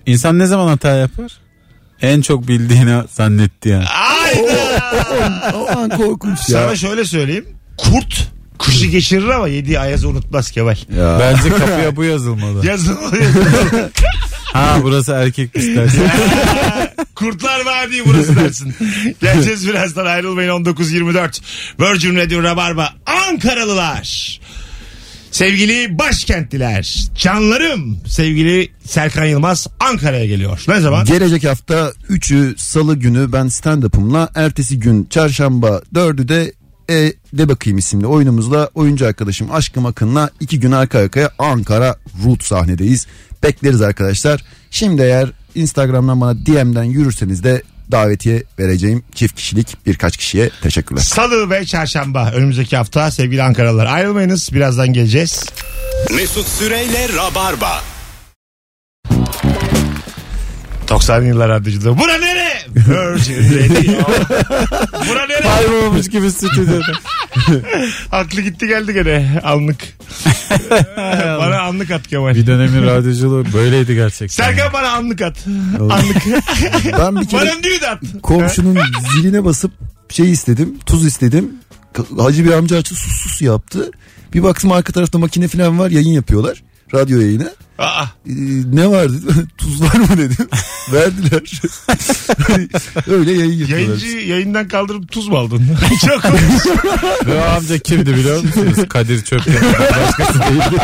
İnsan 0.06 0.38
ne 0.38 0.46
zaman 0.46 0.66
hata 0.68 0.96
yapar? 0.96 1.32
En 2.04 2.20
çok 2.20 2.48
bildiğini 2.48 3.02
zannetti 3.12 3.68
yani. 3.68 3.84
Ayda. 3.86 5.56
O 5.56 5.78
an 5.78 5.88
korkunç 5.90 6.38
ya. 6.38 6.44
Sana 6.44 6.76
şöyle 6.76 7.04
söyleyeyim. 7.04 7.46
Kurt 7.78 8.28
kışı 8.58 8.86
geçirir 8.86 9.28
ama 9.28 9.48
yediği 9.48 9.78
ayazı 9.78 10.08
unutmaz 10.08 10.50
Kemal. 10.50 10.76
Ya. 10.96 11.18
Bence 11.20 11.48
kapıya 11.48 11.96
bu 11.96 12.04
yazılmalı. 12.04 12.66
Yazılmalı. 12.66 13.16
Ha 14.52 14.78
burası 14.82 15.12
erkek 15.12 15.56
istersen. 15.56 16.10
Kurtlar 17.14 17.60
Vadi 17.64 18.02
burası 18.06 18.36
dersin. 18.36 18.74
Geleceğiz 19.20 19.68
birazdan 19.68 20.06
ayrılmayın 20.06 20.50
19.24. 20.50 21.40
Virgin 21.80 22.16
Radio 22.16 22.42
Rabarba 22.42 22.92
Ankaralılar. 23.28 24.40
Sevgili 25.34 25.98
başkentliler, 25.98 27.06
canlarım 27.14 27.98
sevgili 28.06 28.68
Serkan 28.84 29.24
Yılmaz 29.24 29.66
Ankara'ya 29.80 30.26
geliyor. 30.26 30.64
Ne 30.68 30.80
zaman? 30.80 31.04
Gelecek 31.06 31.44
hafta 31.44 31.92
3'ü 32.10 32.54
salı 32.58 32.96
günü 32.96 33.32
ben 33.32 33.48
stand-up'ımla 33.48 34.28
ertesi 34.34 34.78
gün 34.78 35.04
çarşamba 35.04 35.82
4'ü 35.94 36.28
de 36.28 36.52
e, 36.90 37.12
de 37.32 37.48
bakayım 37.48 37.78
isimli 37.78 38.06
oyunumuzla 38.06 38.70
oyuncu 38.74 39.06
arkadaşım 39.06 39.52
Aşkım 39.52 39.86
Akın'la 39.86 40.30
iki 40.40 40.60
gün 40.60 40.72
arka 40.72 40.98
arkaya 40.98 41.30
Ankara 41.38 41.96
Root 42.24 42.44
sahnedeyiz. 42.44 43.06
Bekleriz 43.42 43.82
arkadaşlar. 43.82 44.44
Şimdi 44.70 45.02
eğer 45.02 45.30
Instagram'dan 45.54 46.20
bana 46.20 46.46
DM'den 46.46 46.84
yürürseniz 46.84 47.44
de 47.44 47.62
davetiye 47.90 48.42
vereceğim 48.58 49.04
çift 49.14 49.36
kişilik 49.36 49.86
birkaç 49.86 50.16
kişiye 50.16 50.50
teşekkürler. 50.62 51.02
Salı 51.02 51.50
ve 51.50 51.66
çarşamba 51.66 52.30
önümüzdeki 52.34 52.76
hafta 52.76 53.10
sevgili 53.10 53.42
Ankaralılar 53.42 53.86
ayrılmayınız 53.86 54.50
birazdan 54.52 54.92
geleceğiz. 54.92 55.44
Mesut 56.10 56.48
Süreyle 56.48 57.08
Rabarba. 57.16 57.93
90'lı 60.94 61.26
yıllar 61.26 61.48
radyoculuğu. 61.48 61.98
Bura 61.98 62.18
nere? 62.18 62.48
Virgin 62.76 63.34
Radio. 63.34 64.04
Bura 65.08 65.26
nere? 65.26 65.40
Kaybolmuş 65.42 66.08
gibi 66.08 66.30
stüdyoda. 66.30 66.84
Aklı 68.12 68.40
gitti 68.40 68.66
geldi 68.66 68.92
gene 68.94 69.40
anlık. 69.44 69.78
bana 71.38 71.60
anlık 71.60 71.90
at 71.90 72.06
Kemal. 72.08 72.34
Bir 72.34 72.46
dönemin 72.46 72.86
radyoculuğu 72.86 73.44
böyleydi 73.52 73.94
gerçekten. 73.94 74.44
Serkan 74.44 74.72
bana 74.72 74.88
anlık 74.90 75.22
at. 75.22 75.36
anlık. 75.80 76.16
Ben 76.98 77.20
bir 77.20 77.28
kere 77.28 77.40
bana 77.40 77.62
düğün 77.62 77.82
at. 77.90 78.22
komşunun 78.22 78.78
ziline 79.14 79.44
basıp 79.44 79.72
şey 80.08 80.32
istedim 80.32 80.78
tuz 80.86 81.06
istedim. 81.06 81.50
Hacı 82.18 82.44
bir 82.44 82.52
amca 82.52 82.76
açı 82.76 82.94
sus 82.94 83.12
sus 83.22 83.42
yaptı. 83.42 83.90
Bir 84.34 84.42
baktım 84.42 84.72
arka 84.72 84.92
tarafta 84.92 85.18
makine 85.18 85.48
falan 85.48 85.78
var 85.78 85.90
yayın 85.90 86.12
yapıyorlar. 86.12 86.62
Radyo 86.94 87.20
yayını. 87.20 87.52
Aa, 87.78 88.04
Ee, 88.26 88.32
ne 88.72 88.90
var 88.90 89.12
dedim. 89.12 89.48
Tuz 89.58 89.82
var 89.82 89.94
mı 89.94 90.08
dedim. 90.18 90.48
Verdiler. 90.92 91.60
Öyle 93.10 93.32
yayın 93.32 93.52
yapıyorlar. 93.52 93.86
yayıncı 93.86 94.06
yayından 94.06 94.68
kaldırıp 94.68 95.12
tuz 95.12 95.28
mu 95.28 95.38
aldın? 95.38 95.68
Çok 96.06 96.22
komik. 96.22 96.42
Amca 97.56 97.78
kimdi 97.78 98.14
biliyor 98.16 98.42
musunuz? 98.42 98.76
Kadir 98.88 99.22
Çöpten. 99.24 99.54
Başkası 100.06 100.38
değildi. 100.40 100.82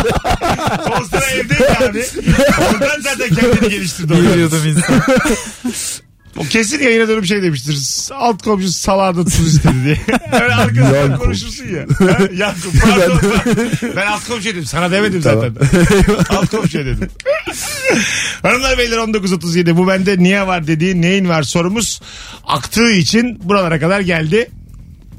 O 1.01 1.05
sıra 1.05 1.27
evdeydi 1.31 1.69
abi. 1.91 2.05
Oradan 2.71 3.01
zaten 3.01 3.35
kendini 3.35 3.69
geliştirdi. 3.71 4.13
Biliyordum 4.13 4.59
insan. 4.67 5.03
O 6.37 6.45
kesin 6.45 6.83
yayına 6.83 7.09
dönüp 7.09 7.27
şey 7.27 7.43
demiştir. 7.43 7.79
Alt 8.15 8.43
komşu 8.43 8.69
salağa 8.73 9.17
da 9.17 9.25
tuz 9.25 9.55
istedi 9.55 9.75
diye. 9.85 10.01
Öyle 10.43 10.97
Yan 10.99 11.19
konuşursun 11.19 11.65
ya. 11.65 11.87
Ha, 12.13 12.19
Yakup 12.35 12.83
pardon. 12.83 13.21
ben 13.97 14.07
alt 14.07 14.25
komşu 14.29 14.45
dedim. 14.45 14.65
Sana 14.65 14.91
demedim 14.91 15.23
zaten. 15.23 15.55
alt 16.29 16.51
komşu 16.51 16.79
dedim. 16.79 17.09
Hanımlar 18.43 18.79
beyler 18.79 18.97
19.37 18.97 19.77
bu 19.77 19.89
bende 19.89 20.19
niye 20.19 20.47
var 20.47 20.67
dediğin 20.67 21.03
neyin 21.03 21.29
var 21.29 21.43
sorumuz 21.43 22.01
aktığı 22.47 22.91
için 22.91 23.41
buralara 23.49 23.81
kadar 23.81 24.01
geldi. 24.01 24.51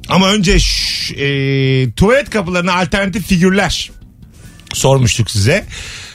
Ama 0.10 0.32
önce 0.32 0.60
şş, 0.60 1.12
e, 1.12 1.91
tuvalet 1.91 2.30
kapılarına 2.30 2.74
alternatif 2.74 3.28
figürler 3.28 3.91
sormuştuk 4.74 5.32
size. 5.32 5.65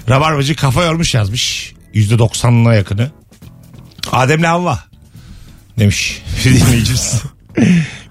Rabarbacı 0.09 0.57
kafa 0.57 0.85
yormuş 0.85 1.15
yazmış. 1.15 1.73
%90'ına 1.95 2.77
yakını. 2.77 3.11
Adem'le 4.13 4.45
Havva 4.45 4.85
demiş 5.79 6.23
bir 6.45 6.55
dinleyicimiz. 6.55 7.23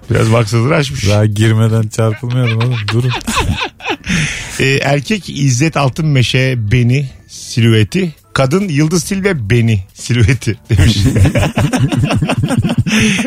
Biraz 0.09 0.27
maksadını 0.27 0.73
açmış. 0.73 1.09
Daha 1.09 1.25
girmeden 1.25 1.87
çarpılmayalım 1.87 2.57
oğlum. 2.57 2.77
Durun. 2.93 3.11
Ee, 4.59 4.79
erkek 4.83 5.29
İzzet 5.29 5.77
Altınmeşe 5.77 6.55
beni 6.71 7.09
silüeti. 7.27 8.15
Kadın 8.35 8.69
Yıldız 8.69 9.03
Tilbe 9.03 9.49
beni 9.49 9.83
silüeti 9.93 10.59
demiş. 10.69 10.97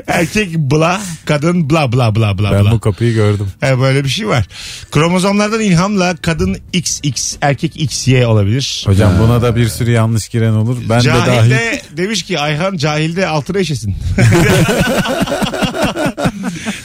erkek 0.07 0.55
bla, 0.57 1.01
kadın 1.25 1.71
bla 1.71 1.93
bla 1.93 2.15
bla 2.15 2.39
bla 2.39 2.53
Ben 2.53 2.65
bla. 2.65 2.71
bu 2.73 2.81
kapıyı 2.81 3.15
gördüm. 3.15 3.47
Ha, 3.61 3.81
böyle 3.81 4.05
bir 4.05 4.09
şey 4.09 4.29
var. 4.29 4.47
Kromozomlardan 4.91 5.61
ilhamla 5.61 6.17
kadın 6.17 6.57
XX, 6.73 7.37
erkek 7.41 7.77
XY 7.77 8.25
olabilir. 8.25 8.83
Hocam 8.87 9.13
buna 9.21 9.43
da 9.43 9.57
bir 9.57 9.69
sürü 9.69 9.91
yanlış 9.91 10.29
giren 10.29 10.53
olur. 10.53 10.77
Ben 10.89 11.01
de 11.01 11.09
dahil. 11.09 11.27
Cahilde 11.27 11.83
demiş 11.97 12.23
ki 12.23 12.41
Ayhan 12.41 12.77
cahilde 12.77 13.27
altına 13.27 13.59
eşesin. 13.59 13.97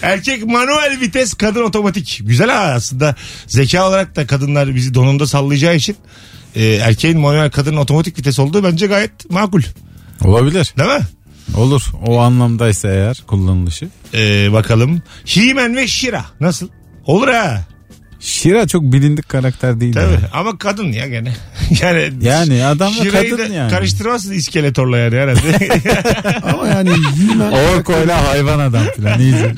Erkek 0.01 0.45
manuel 0.45 0.97
vites 1.01 1.33
kadın 1.33 1.63
otomatik. 1.63 2.19
Güzel 2.23 2.49
ha 2.49 2.57
aslında. 2.57 3.15
Zeka 3.47 3.87
olarak 3.87 4.15
da 4.15 4.27
kadınlar 4.27 4.75
bizi 4.75 4.93
donunda 4.93 5.27
sallayacağı 5.27 5.75
için 5.75 5.95
e, 6.55 6.65
erkeğin 6.65 7.19
manuel 7.19 7.49
kadının 7.51 7.77
otomatik 7.77 8.19
vites 8.19 8.39
olduğu 8.39 8.63
bence 8.63 8.87
gayet 8.87 9.29
makul. 9.29 9.61
Olabilir. 10.21 10.73
Değil 10.77 10.89
mi? 10.89 11.05
Olur. 11.57 11.83
O 12.05 12.19
anlamdaysa 12.19 12.87
eğer 12.89 13.23
kullanılışı. 13.27 13.87
Ee, 14.13 14.53
bakalım. 14.53 15.01
He-Man 15.25 15.75
ve 15.75 15.87
Shira. 15.87 16.25
Nasıl? 16.39 16.67
Olur 17.05 17.27
ha. 17.27 17.65
Şira 18.23 18.67
çok 18.67 18.83
bilindik 18.83 19.29
karakter 19.29 19.79
değil. 19.79 19.93
Tabii. 19.93 20.13
yani. 20.13 20.25
Ama 20.33 20.57
kadın 20.57 20.91
ya 20.91 21.07
gene. 21.07 21.33
yani 21.81 22.11
Yani 22.21 22.65
adam 22.65 22.89
da 22.97 23.03
Shira'yı 23.03 23.29
kadın 23.37 23.53
yani. 23.53 23.71
Karıştırmazsın 23.71 24.31
iskeletorla 24.33 24.97
yani 24.97 25.15
herhalde. 25.15 25.41
Ama 26.43 26.67
yani 26.67 26.89
He-Man, 26.89 27.53
Orkoyla 27.53 28.27
hayvan 28.29 28.59
adam 28.59 28.83
falan 28.97 29.19
iyice. 29.19 29.55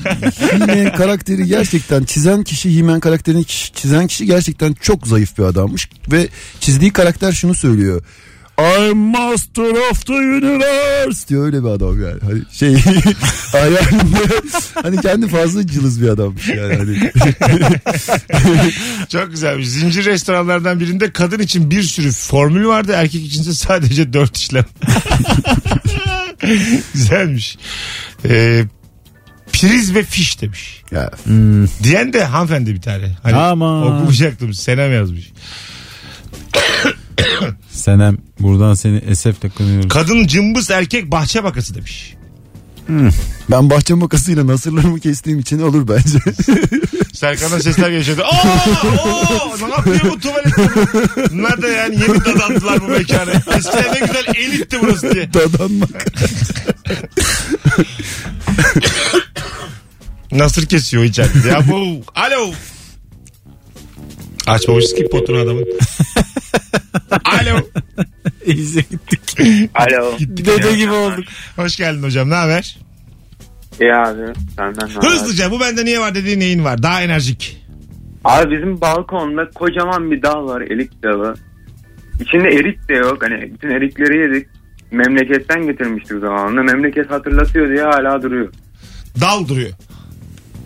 He-Man 0.50 0.92
karakteri 0.96 1.46
gerçekten 1.46 2.04
çizen 2.04 2.42
kişi 2.42 2.78
He-Man 2.78 3.00
karakterini 3.00 3.42
çi- 3.42 3.74
çizen 3.74 4.06
kişi 4.06 4.26
gerçekten 4.26 4.72
çok 4.72 5.06
zayıf 5.06 5.38
bir 5.38 5.42
adammış 5.42 5.88
ve 6.12 6.28
çizdiği 6.60 6.92
karakter 6.92 7.32
şunu 7.32 7.54
söylüyor. 7.54 8.02
I'm 8.58 8.96
master 8.96 9.90
of 9.90 10.06
the 10.06 10.12
universe 10.12 11.28
diyor 11.28 11.46
öyle 11.46 11.64
bir 11.64 11.68
adam 11.68 12.00
yani. 12.02 12.20
Hani 12.22 12.42
şey 12.52 12.74
hayalinde 13.52 14.18
hani 14.74 15.00
kendi 15.00 15.28
fazla 15.28 15.66
cılız 15.66 16.02
bir 16.02 16.08
adammış 16.08 16.48
yani. 16.48 16.74
Hani. 16.76 17.12
Çok 19.08 19.30
güzelmiş. 19.30 19.68
Zincir 19.68 20.04
restoranlardan 20.04 20.80
birinde 20.80 21.12
kadın 21.12 21.38
için 21.38 21.70
bir 21.70 21.82
sürü 21.82 22.12
formül 22.12 22.66
vardı. 22.66 22.92
Erkek 22.96 23.24
içinse 23.26 23.52
sadece 23.54 24.12
dört 24.12 24.36
işlem. 24.36 24.64
Güzelmiş. 26.94 27.58
Ee, 28.24 28.64
priz 29.52 29.94
ve 29.94 30.02
fiş 30.02 30.40
demiş. 30.40 30.82
Ya, 30.90 31.10
Diyen 31.82 32.12
de 32.12 32.24
hanımefendi 32.24 32.74
bir 32.74 32.82
tane. 32.82 33.16
Hani 33.22 33.34
Aman. 33.36 33.82
okumayacaktım. 33.82 34.54
Senem 34.54 34.92
yazmış. 34.92 35.32
Senem 37.70 38.18
buradan 38.40 38.74
seni 38.74 38.96
esefle 38.96 39.48
kınıyorum. 39.48 39.88
Kadın 39.88 40.26
cımbız 40.26 40.70
erkek 40.70 41.10
bahçe 41.10 41.44
bakası 41.44 41.74
demiş. 41.74 42.14
ben 43.50 43.70
bahçe 43.70 43.94
makasıyla 43.94 44.46
nasırlarımı 44.46 45.00
kestiğim 45.00 45.38
için 45.38 45.58
olur 45.58 45.88
bence. 45.88 46.18
Serkan'dan 47.12 47.58
sesler 47.58 47.90
geçiyordu. 47.90 48.22
Aa, 48.22 48.68
oo, 49.06 49.68
ne 49.68 49.74
yapıyor 49.74 50.00
bu 50.04 50.20
tuvalette? 50.20 50.62
bu? 50.62 51.30
Bunlar 51.32 51.62
da 51.62 51.68
yani 51.68 51.94
yeni 51.94 52.24
dadandılar 52.24 52.80
bu 52.80 52.88
mekana. 52.88 53.30
Eskiden 53.32 53.94
ne 53.94 53.98
güzel 54.00 54.24
elitti 54.36 54.78
burası 54.82 55.14
diye. 55.14 55.34
Dadanmak. 55.34 56.06
Nasır 60.32 60.66
kesiyor 60.66 61.04
içeride. 61.04 61.48
Ya 61.48 61.68
bu 61.68 62.02
alo. 62.14 62.52
Açmamışız 64.46 64.94
ki 64.94 65.08
potunu 65.12 65.38
adamın. 65.38 65.64
alo. 67.24 67.60
İyice 68.46 68.80
gittik. 68.80 69.38
Alo. 69.74 70.12
Dede 70.20 70.76
gibi 70.76 70.92
olduk. 70.92 71.24
Hoş 71.56 71.76
geldin 71.76 72.02
hocam 72.02 72.30
ne 72.30 72.34
haber? 72.34 72.78
İyi 73.80 73.94
abi. 73.94 74.32
Senden 74.56 74.88
ne 74.88 74.94
haber? 74.94 75.08
Hızlıca 75.08 75.50
bu 75.50 75.60
bende 75.60 75.84
niye 75.84 76.00
var 76.00 76.14
dediğin 76.14 76.40
neyin 76.40 76.64
var? 76.64 76.82
Daha 76.82 77.02
enerjik. 77.02 77.66
Abi 78.24 78.56
bizim 78.56 78.80
balkonda 78.80 79.50
kocaman 79.50 80.10
bir 80.10 80.22
dal 80.22 80.46
var 80.46 80.60
erik 80.60 81.02
dalı. 81.02 81.34
İçinde 82.20 82.48
erik 82.48 82.88
de 82.88 82.94
yok. 82.94 83.22
Hani 83.22 83.54
bütün 83.54 83.70
erikleri 83.70 84.18
yedik. 84.18 84.48
Memleketten 84.90 85.66
getirmiştik 85.66 86.18
zamanında. 86.20 86.62
Memleket 86.62 87.10
hatırlatıyor 87.10 87.68
diye 87.68 87.82
hala 87.82 88.22
duruyor. 88.22 88.52
Dal 89.20 89.48
duruyor. 89.48 89.70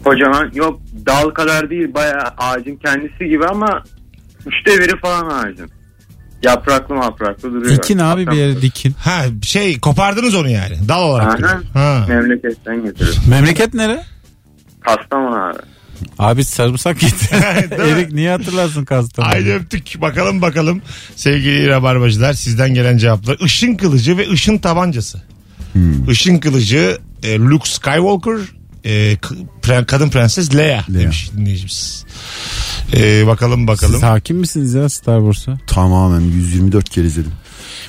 Kocaman 0.05 0.50
yok 0.55 0.81
dal 1.07 1.31
kadar 1.31 1.70
değil 1.70 1.94
bayağı 1.94 2.35
ağacın 2.38 2.76
kendisi 2.76 3.29
gibi 3.29 3.46
ama 3.46 3.83
üçte 4.46 4.81
biri 4.81 5.00
falan 5.00 5.31
ağacın. 5.31 5.70
Yapraklı 6.42 6.94
mapraklı 6.94 7.53
duruyor. 7.53 7.76
Dikin 7.76 7.98
abi 7.98 8.26
bir 8.26 8.33
yere 8.37 8.62
dikin. 8.62 8.92
Ha 8.92 9.24
şey 9.42 9.81
kopardınız 9.81 10.35
onu 10.35 10.48
yani. 10.50 10.88
Dal 10.88 11.03
olarak. 11.03 11.26
Aha. 11.29 11.38
duruyor. 11.38 11.62
Ha. 11.74 12.07
Memleketten 12.09 12.85
getiriyor. 12.85 13.14
Memleket 13.29 13.74
nere? 13.74 14.03
Kastamonu 14.81 15.37
abi. 15.44 15.59
Abi 16.18 16.44
sarımsak. 16.44 17.00
Değil 17.00 17.12
mi? 17.83 17.90
Erik 17.90 18.12
niye 18.12 18.31
hatırlarsın 18.31 18.85
Kastamonu? 18.85 19.33
Haydi 19.33 19.53
öptük. 19.53 20.00
Bakalım 20.00 20.42
bakalım 20.42 20.83
sevgili 21.16 21.68
rabarbacılar 21.68 22.33
sizden 22.33 22.74
gelen 22.74 22.96
cevaplar. 22.98 23.37
Işın 23.40 23.74
kılıcı 23.74 24.18
ve 24.18 24.31
ışın 24.31 24.59
tabancası. 24.59 25.22
Işın 26.11 26.38
kılıcı 26.38 26.98
e, 27.22 27.38
Luke 27.38 27.70
Skywalker, 27.70 28.38
e, 28.85 29.16
k- 29.16 29.35
pre- 29.62 29.87
kadın 29.87 30.11
prenses 30.11 30.55
Leia, 30.55 30.66
Leia. 30.66 31.00
demiş 31.00 31.31
dinleyicimiz. 31.37 32.05
E, 32.96 33.26
bakalım 33.26 33.66
bakalım. 33.66 33.92
Siz 33.94 34.02
hakim 34.02 34.36
misiniz 34.36 34.74
ya 34.74 34.88
Star 34.88 35.18
Wars'a? 35.32 35.58
Tamamen 35.66 36.20
124 36.20 36.88
kere 36.88 37.06
izledim. 37.06 37.32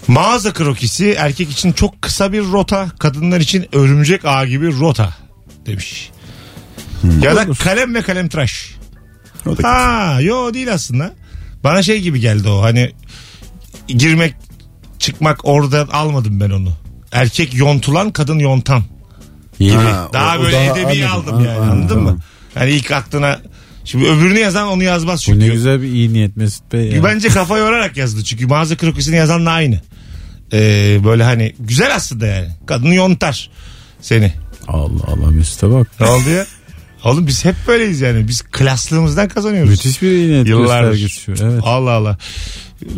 Mağaza 0.08 0.54
krokisi 0.54 1.12
erkek 1.12 1.52
için 1.52 1.72
çok 1.72 2.02
kısa 2.02 2.34
bir 2.34 2.42
rota, 2.52 2.90
kadınlar 3.00 3.40
için 3.40 3.68
örümcek 3.74 4.26
ağ 4.26 4.46
gibi 4.46 4.80
rota 4.80 5.14
demiş. 5.66 6.12
Ya 7.22 7.36
da 7.36 7.42
Olur. 7.44 7.56
kalem 7.58 7.96
ve 7.96 8.02
kalem 8.02 8.30
tıraş. 8.30 8.76
O 9.46 9.58
da 9.58 9.68
Ha, 9.70 10.22
yo 10.22 10.54
değil 10.54 10.74
aslında. 10.74 11.14
Bana 11.64 11.84
şey 11.84 12.02
gibi 12.02 12.20
geldi 12.20 12.48
o 12.50 12.62
hani 12.62 12.92
girmek 13.88 14.36
çıkmak 15.00 15.40
oradan 15.46 15.88
almadım 15.88 16.40
ben 16.40 16.50
onu. 16.50 16.70
Erkek 17.12 17.54
yontulan 17.54 18.12
kadın 18.12 18.40
yontan. 18.40 18.84
Ha, 19.74 20.10
Daha 20.14 20.36
o- 20.38 20.40
o 20.40 20.44
böyle 20.44 20.56
daha 20.70 20.80
edebi 20.80 21.06
anladım. 21.08 21.34
aldım 21.34 21.46
yani 21.46 21.72
anladın 21.72 22.02
mı? 22.04 22.18
Yani 22.56 22.72
ilk 22.72 22.92
aklına 22.92 23.40
şimdi 23.86 24.06
öbürünü 24.08 24.40
yazan 24.40 24.68
onu 24.68 24.84
yazmaz 24.84 25.20
Bu 25.20 25.24
çünkü. 25.24 25.40
ne 25.40 25.48
güzel 25.48 25.82
bir 25.82 25.88
iyi 25.88 26.14
niyet 26.14 26.38
Mesut 26.38 26.74
Bey 26.74 26.92
ya. 26.92 27.04
Bence 27.04 27.28
kafa 27.30 27.58
yorarak 27.58 27.98
yazdı 27.98 28.24
çünkü 28.24 28.48
mağaza 28.48 28.76
krokisini 28.78 29.16
yazanla 29.16 29.50
aynı. 29.50 29.80
Ee, 30.54 31.00
böyle 31.04 31.24
hani 31.24 31.56
güzel 31.60 31.96
aslında 31.96 32.28
yani. 32.28 32.48
Kadın 32.66 32.92
yontar 32.92 33.50
seni. 34.02 34.34
Allah 34.68 35.04
Allah 35.08 35.32
Mesut'a 35.32 35.72
bak. 35.72 35.88
Ne 36.00 36.08
oldu 36.08 36.30
ya? 36.30 36.46
Oğlum 37.04 37.28
biz 37.28 37.46
hep 37.46 37.56
böyleyiz 37.68 38.02
yani. 38.02 38.28
Biz 38.28 38.42
klaslığımızdan 38.42 39.28
kazanıyoruz. 39.28 39.70
Müthiş 39.70 40.02
bir 40.02 40.08
iyi 40.12 40.30
niyet 40.30 40.48
Yıllardır. 40.48 41.08
şu. 41.10 41.32
Evet. 41.32 41.62
Allah 41.64 41.92
Allah. 41.92 42.18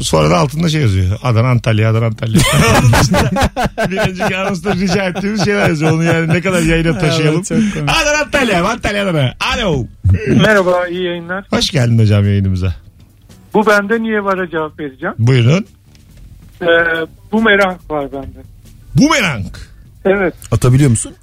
Sonra 0.02 0.30
da 0.30 0.38
altında 0.38 0.70
şey 0.70 0.82
yazıyor. 0.82 1.20
Adana 1.24 1.50
Antalya, 1.50 1.92
Adana 1.92 2.06
Antalya. 2.06 2.42
bir 3.92 3.98
önceki 3.98 4.38
anonsta 4.38 4.76
rica 4.76 5.04
ettiğimiz 5.04 5.46
şeyler 5.46 5.70
yazıyor. 5.70 5.92
Onu 5.92 6.04
yani 6.04 6.28
ne 6.28 6.42
kadar 6.42 6.62
yayına 6.62 6.98
taşıyalım. 6.98 7.44
Evet. 7.52 7.64
Adana 7.84 8.24
Antalya, 8.26 8.66
Antalya 8.66 9.04
Adana. 9.10 9.34
Alo. 9.56 9.86
Merhaba 10.28 10.88
iyi 10.88 11.04
yayınlar. 11.04 11.46
Hoş 11.50 11.70
geldin 11.70 12.00
hocam 12.00 12.26
yayınımıza. 12.26 12.76
Bu 13.54 13.68
bende 13.68 14.02
niye 14.02 14.24
vara 14.24 14.50
cevap 14.50 14.80
vereceğim. 14.80 15.16
Buyurun. 15.20 15.66
Ee, 16.62 16.66
bu 17.32 17.42
merak 17.42 17.92
var 17.92 18.12
bende. 18.12 18.40
Bumerang. 18.96 19.46
Evet. 20.06 20.34
Atabiliyor 20.52 20.90
musun? 20.90 21.14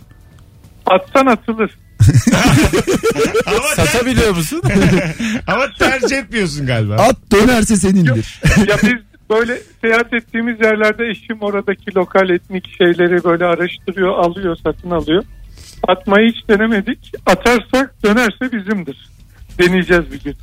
Atsan 0.86 1.26
atılır. 1.26 1.70
Ama, 3.46 3.58
ter- 3.76 3.86
Satabiliyor 3.86 4.30
musun? 4.36 4.62
ama 5.46 5.66
tercih 5.78 6.18
etmiyorsun 6.18 6.66
galiba. 6.66 6.94
At 6.94 7.16
dönerse 7.32 7.76
senindir. 7.76 8.40
ya 8.68 8.76
biz 8.82 9.10
böyle 9.30 9.58
seyahat 9.80 10.12
ettiğimiz 10.12 10.60
yerlerde 10.60 11.06
eşim 11.06 11.38
oradaki 11.40 11.94
lokal 11.94 12.30
etnik 12.30 12.76
şeyleri 12.78 13.24
böyle 13.24 13.44
araştırıyor, 13.44 14.18
alıyor, 14.18 14.56
satın 14.64 14.90
alıyor. 14.90 15.24
Atmayı 15.88 16.32
hiç 16.32 16.48
denemedik. 16.48 17.12
Atarsak 17.26 17.94
dönerse 18.04 18.52
bizimdir. 18.52 19.10
Deneyeceğiz 19.60 20.04
bir 20.12 20.20
gün. 20.20 20.34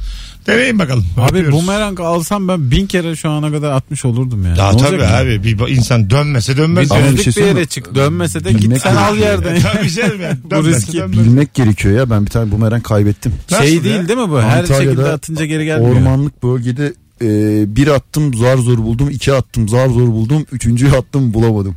Deneyin 0.47 0.79
bakalım. 0.79 1.05
Abi 1.17 1.23
Yapıyoruz. 1.23 1.51
bumerang 1.61 1.99
alsam 1.99 2.47
ben 2.47 2.71
bin 2.71 2.87
kere 2.87 3.15
şu 3.15 3.29
ana 3.29 3.51
kadar 3.51 3.71
atmış 3.71 4.05
olurdum 4.05 4.43
yani. 4.45 4.59
Ya 4.59 4.71
Ne 4.71 4.77
tabii 4.77 4.95
olacak 4.95 5.11
abi 5.21 5.43
bir 5.43 5.67
insan 5.67 6.09
dönmese 6.09 6.57
dönmez. 6.57 6.89
Bir 6.89 6.95
Ama 6.95 7.03
bir 7.03 7.07
şey 7.07 7.15
bir 7.17 7.23
yere 7.25 7.31
söyleyeyim 7.33 7.57
mi? 7.59 7.67
çık. 7.67 7.95
Dönmese 7.95 8.43
de 8.43 8.51
git 8.51 8.61
Bilmek 8.61 8.81
sen 8.81 8.95
al 8.95 9.15
gerekiyor. 9.15 9.43
yerden. 9.45 9.61
Tabii 9.73 9.89
canım 9.91 10.21
yani. 10.21 10.37
Bu 10.43 10.49
Dönmese 10.51 10.77
riski 10.77 10.97
dönmez. 10.97 11.17
Bilmek 11.19 11.53
gerekiyor 11.53 11.95
ya. 11.97 12.09
Ben 12.09 12.25
bir 12.25 12.31
tane 12.31 12.51
bumerang 12.51 12.83
kaybettim. 12.83 13.33
Nasıl 13.51 13.63
şey 13.65 13.75
ya? 13.75 13.83
değil 13.83 14.07
değil 14.07 14.19
mi 14.19 14.29
bu? 14.29 14.41
Her 14.41 14.59
Antalya'da 14.59 14.83
şekilde 14.83 15.11
atınca 15.11 15.45
geri 15.45 15.65
gelmiyor. 15.65 15.95
Ormanlık 15.95 16.43
bölgede 16.43 16.93
e, 17.21 17.27
bir 17.75 17.87
attım 17.87 18.33
zar 18.33 18.57
zor 18.57 18.77
buldum. 18.77 19.09
iki 19.09 19.33
attım 19.33 19.69
zar 19.69 19.87
zor 19.87 20.07
buldum. 20.07 20.45
Üçüncüyü 20.51 20.91
attım 20.91 21.33
bulamadım. 21.33 21.75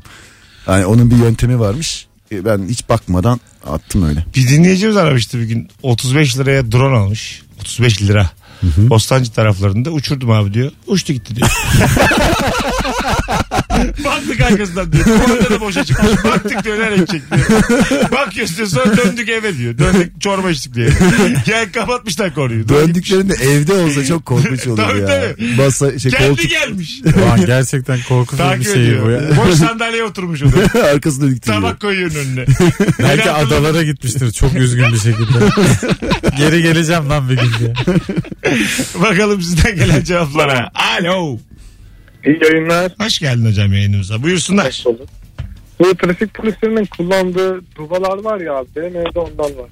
Yani 0.69 0.87
onun 0.87 1.11
bir 1.11 1.17
yöntemi 1.17 1.61
varmış. 1.61 2.07
E, 2.33 2.45
ben 2.45 2.69
hiç 2.69 2.89
bakmadan 2.89 3.41
attım 3.67 4.09
öyle. 4.09 4.25
Bir 4.37 4.49
dinleyicimiz 4.49 4.97
aramıştı 4.97 5.39
bir 5.39 5.45
gün 5.45 5.69
35 5.83 6.39
liraya 6.39 6.73
drone 6.73 6.99
almış. 6.99 7.43
35 7.61 8.03
lira. 8.03 8.31
Bostancı 8.63 9.33
taraflarında 9.33 9.91
uçurdum 9.91 10.31
abi 10.31 10.55
diyor. 10.55 10.71
Uçtu 10.87 11.13
gitti 11.13 11.37
diyor. 11.37 11.51
Baktık 14.05 14.41
arkasından 14.41 14.93
diyor. 14.93 15.07
Orada 15.07 15.51
da 15.51 15.61
boşa 15.61 15.85
çıkmış. 15.85 16.25
Baktık 16.25 16.65
gidecek 16.65 17.23
diyor. 17.31 18.11
Bakıyoruz 18.11 18.57
diyor 18.57 18.69
sonra 18.69 18.97
döndük 18.97 19.29
eve 19.29 19.59
diyor. 19.59 19.79
Döndük 19.79 20.21
çorba 20.21 20.51
içtik 20.51 20.75
diye. 20.75 20.89
Gel 21.47 21.73
kapatmışlar 21.73 22.35
konuyu. 22.35 22.69
Döndüklerinde 22.69 23.35
evde 23.35 23.73
olsa 23.75 24.05
çok 24.05 24.27
korkunç 24.27 24.67
olur 24.67 24.77
Tabii, 24.77 25.01
ya. 25.01 25.07
tabii. 25.07 25.55
Masa, 25.55 25.99
şey, 25.99 26.13
Kendi 26.13 26.29
koltuk 26.29 26.51
gelmiş. 26.51 27.01
Ulan 27.05 27.47
gerçekten 27.47 27.99
korkunç 28.09 28.41
bir 28.59 28.65
şey 28.65 28.73
ediyor. 28.73 29.07
bu 29.07 29.11
ya. 29.11 29.37
Boş 29.37 29.55
sandalyeye 29.55 30.05
oturmuş 30.05 30.43
o 30.43 30.47
da. 30.47 30.85
arkasında 30.93 31.31
diktiriyor. 31.31 31.63
Tabak 31.63 31.81
koyuyor 31.81 32.11
önüne. 32.17 32.45
Belki 32.99 33.31
adalara 33.31 33.83
gitmiştir 33.83 34.33
çok 34.33 34.55
üzgün 34.55 34.93
bir 34.93 34.99
şekilde. 34.99 35.39
Geri 36.41 36.63
geleceğim 36.63 37.11
lan 37.11 37.29
bir 37.29 37.37
gün 37.37 37.51
diye. 37.59 37.75
Bakalım 39.03 39.43
sizden 39.43 39.77
gelen 39.77 40.05
cevaplara. 40.05 40.71
Alo. 40.75 41.37
İyi 42.27 42.39
yayınlar. 42.45 42.93
Hoş 42.99 43.19
geldin 43.19 43.47
hocam 43.47 43.73
yayınımıza. 43.73 44.23
Buyursunlar. 44.23 44.85
Bu 45.81 45.95
trafik 45.97 46.35
polislerinin 46.35 46.85
kullandığı 46.85 47.61
dubalar 47.77 48.19
var 48.25 48.41
ya 48.41 48.55
abi. 48.55 48.69
Benim 48.77 48.97
evde 48.97 49.19
ondan 49.19 49.59
var. 49.59 49.69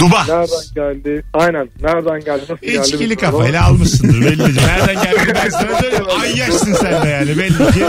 Duba. 0.00 0.24
Nereden 0.28 0.74
geldi? 0.74 1.22
Aynen. 1.34 1.68
Nereden 1.82 2.20
geldi? 2.20 2.42
Nasıl 2.42 2.56
geldi? 2.66 2.78
İçkili 2.86 3.00
bilmiyorum 3.00 3.16
kafayla 3.16 3.64
almışsındır 3.64 4.20
belli. 4.20 4.56
Nereden 4.66 5.02
geldi 5.02 5.32
ben 5.34 5.48
sana 5.48 5.78
söyleyeyim. 5.80 6.04
Ay 6.22 6.36
yaşsın 6.38 6.72
sen 6.74 7.02
de 7.04 7.08
yani 7.08 7.38
belli 7.38 7.48
ki. 7.72 7.80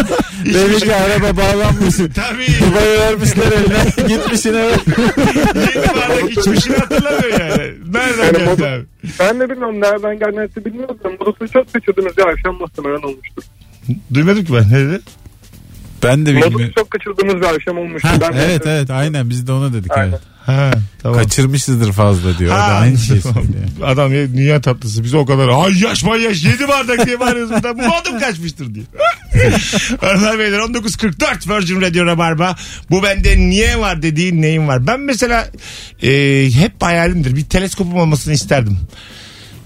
Belli 0.46 0.78
ki 0.80 0.96
araba 0.96 1.38
bağlanmış. 1.38 1.96
Tabii. 1.96 2.48
Dubayı 2.72 3.00
vermişler 3.00 3.52
eline. 3.52 4.08
Gitmişsin 4.15 4.54
evet. 4.54 4.80
Yeni 5.76 5.86
bardak 5.88 6.38
içmişini 6.38 6.78
hatırlamıyor 6.78 7.39
yani. 7.39 7.72
Nereden 7.93 8.24
Yani 8.24 8.38
geldi 8.38 8.50
moda- 8.50 8.76
abi? 8.76 8.86
Ben 9.20 9.39
de 9.39 9.50
bilmiyorum 9.50 9.82
nereden 9.82 10.20
geldiğini 10.20 10.65
bilmiyorum. 10.65 10.98
da 11.04 11.10
Modusunu 11.10 11.50
çok 11.50 11.74
kaçırdığımız 11.74 12.17
bir 12.17 12.26
akşam 12.28 12.56
muhtemelen 12.56 13.02
olmuştur. 13.02 13.43
Duymadım 14.13 14.46
ki 14.46 14.54
ben. 14.54 14.70
Ne 14.74 14.89
dedi? 14.89 15.00
Ben 16.04 16.26
de 16.26 16.34
Modusu 16.34 16.50
bilmiyorum. 16.52 16.74
çok 16.78 16.91
kaçırdığımız 16.91 17.36
bir 17.36 17.46
akşam 17.56 17.78
olmuştur. 17.78 18.10
Ha, 18.10 18.15
ben 18.22 18.34
de- 18.34 18.41
evet 18.46 18.62
evet 18.67 18.89
aynen 18.89 19.30
biz 19.30 19.48
de 19.48 19.52
ona 19.52 19.74
dedik 19.74 19.91
Aynen. 19.98 20.10
evet. 20.10 20.22
Ha 20.47 20.71
tamam. 21.01 21.19
Kaçırmışızdır 21.19 21.91
fazla 21.91 22.38
diyor. 22.38 22.51
Ha, 22.51 22.62
aynı 22.63 22.97
şeyi 22.97 23.21
söylüyor. 23.33 23.45
Adam 23.86 24.13
ya, 24.13 24.27
dünya 24.33 24.62
tatlısı. 24.62 25.03
Biz 25.03 25.13
o 25.13 25.25
kadar 25.25 25.47
ay 25.49 25.79
yaş 25.83 26.03
may 26.03 26.21
yaş 26.21 26.43
yedi 26.43 26.67
bardak 26.67 27.05
diye 27.05 27.19
bağırıyoruz. 27.19 27.51
burada. 27.51 27.73
Modum 27.73 28.19
kaçmıştır 28.19 28.75
diye. 28.75 28.86
Hanımlar 30.01 30.39
beyler 30.39 30.60
19.44 30.60 31.57
Virgin 31.57 31.81
Radio 31.81 32.05
Rabarba. 32.05 32.55
Bu 32.89 33.03
bende 33.03 33.38
niye 33.38 33.79
var 33.79 34.01
dediğin 34.01 34.41
neyin 34.41 34.67
var? 34.67 34.88
Ben 34.88 34.99
mesela 34.99 35.47
e, 36.03 36.10
hep 36.53 36.73
hayalimdir. 36.83 37.36
Bir 37.36 37.43
teleskopum 37.45 37.95
olmasını 37.99 38.33
isterdim. 38.33 38.77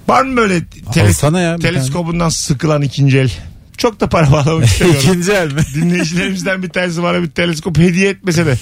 Var 0.07 0.23
mı 0.23 0.37
böyle 0.37 0.57
teles- 0.59 1.41
ya 1.41 1.55
teleskobundan 1.57 2.29
sıkılan 2.29 2.81
ikinci 2.81 3.17
el? 3.17 3.31
Çok 3.81 3.99
da 3.99 4.09
para 4.09 4.31
bağlamak 4.31 4.65
istemiyorum. 4.65 5.01
İkinci 5.09 5.31
el 5.31 5.51
mi? 5.51 5.61
Dinleyicilerimizden 5.75 6.63
bir 6.63 6.69
tanesi 6.69 7.03
bana 7.03 7.23
bir 7.23 7.29
teleskop 7.29 7.77
hediye 7.77 8.09
etmese 8.09 8.45
de 8.45 8.57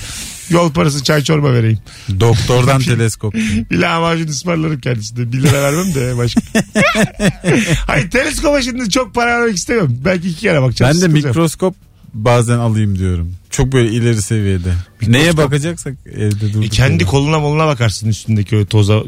yol 0.50 0.72
parası 0.72 1.04
çay 1.04 1.24
çorba 1.24 1.54
vereyim. 1.54 1.80
Doktordan 2.20 2.82
teleskop. 2.92 3.34
Bir 3.72 3.78
lahmacun 3.78 4.28
ısmarlarım 4.28 4.80
kendisine. 4.80 5.32
Bir 5.34 5.44
lira 5.44 5.64
vermem 5.64 5.94
de 5.96 6.18
başka. 6.18 6.42
Hayır 7.88 8.10
teleskopa 8.10 8.62
şimdi 8.62 8.90
çok 8.90 9.16
para 9.16 9.40
vermek 9.40 9.58
istemiyorum. 9.58 9.98
Belki 10.06 10.30
iki 10.30 10.40
kere 10.40 10.62
bakacağım. 10.62 10.90
Ben 10.90 10.96
de 10.96 11.00
sıkılacağım. 11.06 11.28
mikroskop 11.34 11.76
bazen 12.14 12.58
alayım 12.58 13.00
diyorum. 13.00 13.34
Çok 13.50 13.72
böyle 13.74 13.90
ileri 13.92 14.22
seviyede. 14.22 14.74
Neye 15.08 15.38
bakacaksak 15.38 15.94
evde 16.16 16.54
durduk. 16.54 16.66
E 16.66 16.70
kendi 16.70 16.94
yere. 17.04 17.12
koluna 17.12 17.40
moluna 17.40 17.68
bakarsın 17.68 18.08
üstündeki 18.08 18.56
öyle 18.56 18.66
toza, 18.66 19.04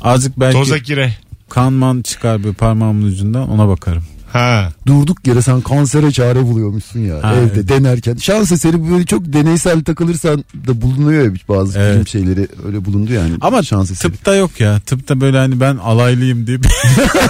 Azıcık 0.00 0.40
belki 0.40 0.58
toza 0.58 0.78
kire. 0.78 1.14
kanman 1.48 2.02
çıkar 2.02 2.44
bir 2.44 2.52
parmağımın 2.52 3.06
ucundan 3.06 3.50
ona 3.50 3.68
bakarım. 3.68 4.04
Ha. 4.34 4.72
Durduk 4.86 5.26
yere 5.26 5.42
sen 5.42 5.60
kansere 5.60 6.12
çare 6.12 6.42
buluyormuşsun 6.42 7.00
ya 7.00 7.22
Ha, 7.22 7.34
evde 7.34 7.50
evet. 7.54 7.68
denerken. 7.68 8.16
Şans 8.16 8.52
eseri 8.52 8.90
böyle 8.90 9.06
çok 9.06 9.32
deneysel 9.32 9.84
takılırsan 9.84 10.44
da 10.66 10.82
bulunuyor 10.82 11.24
ya 11.24 11.30
bazı 11.48 11.78
Evet. 11.78 11.94
bilim 11.94 12.06
şeyleri 12.08 12.48
öyle 12.66 12.84
bulundu 12.84 13.12
yani. 13.12 13.34
Ama 13.40 13.62
şans 13.62 13.90
eseri. 13.90 14.12
tıpta 14.12 14.34
yok 14.34 14.60
ya. 14.60 14.80
Tıpta 14.80 15.20
böyle 15.20 15.38
hani 15.38 15.60
ben 15.60 15.76
alaylıyım 15.76 16.46
deyip 16.46 16.66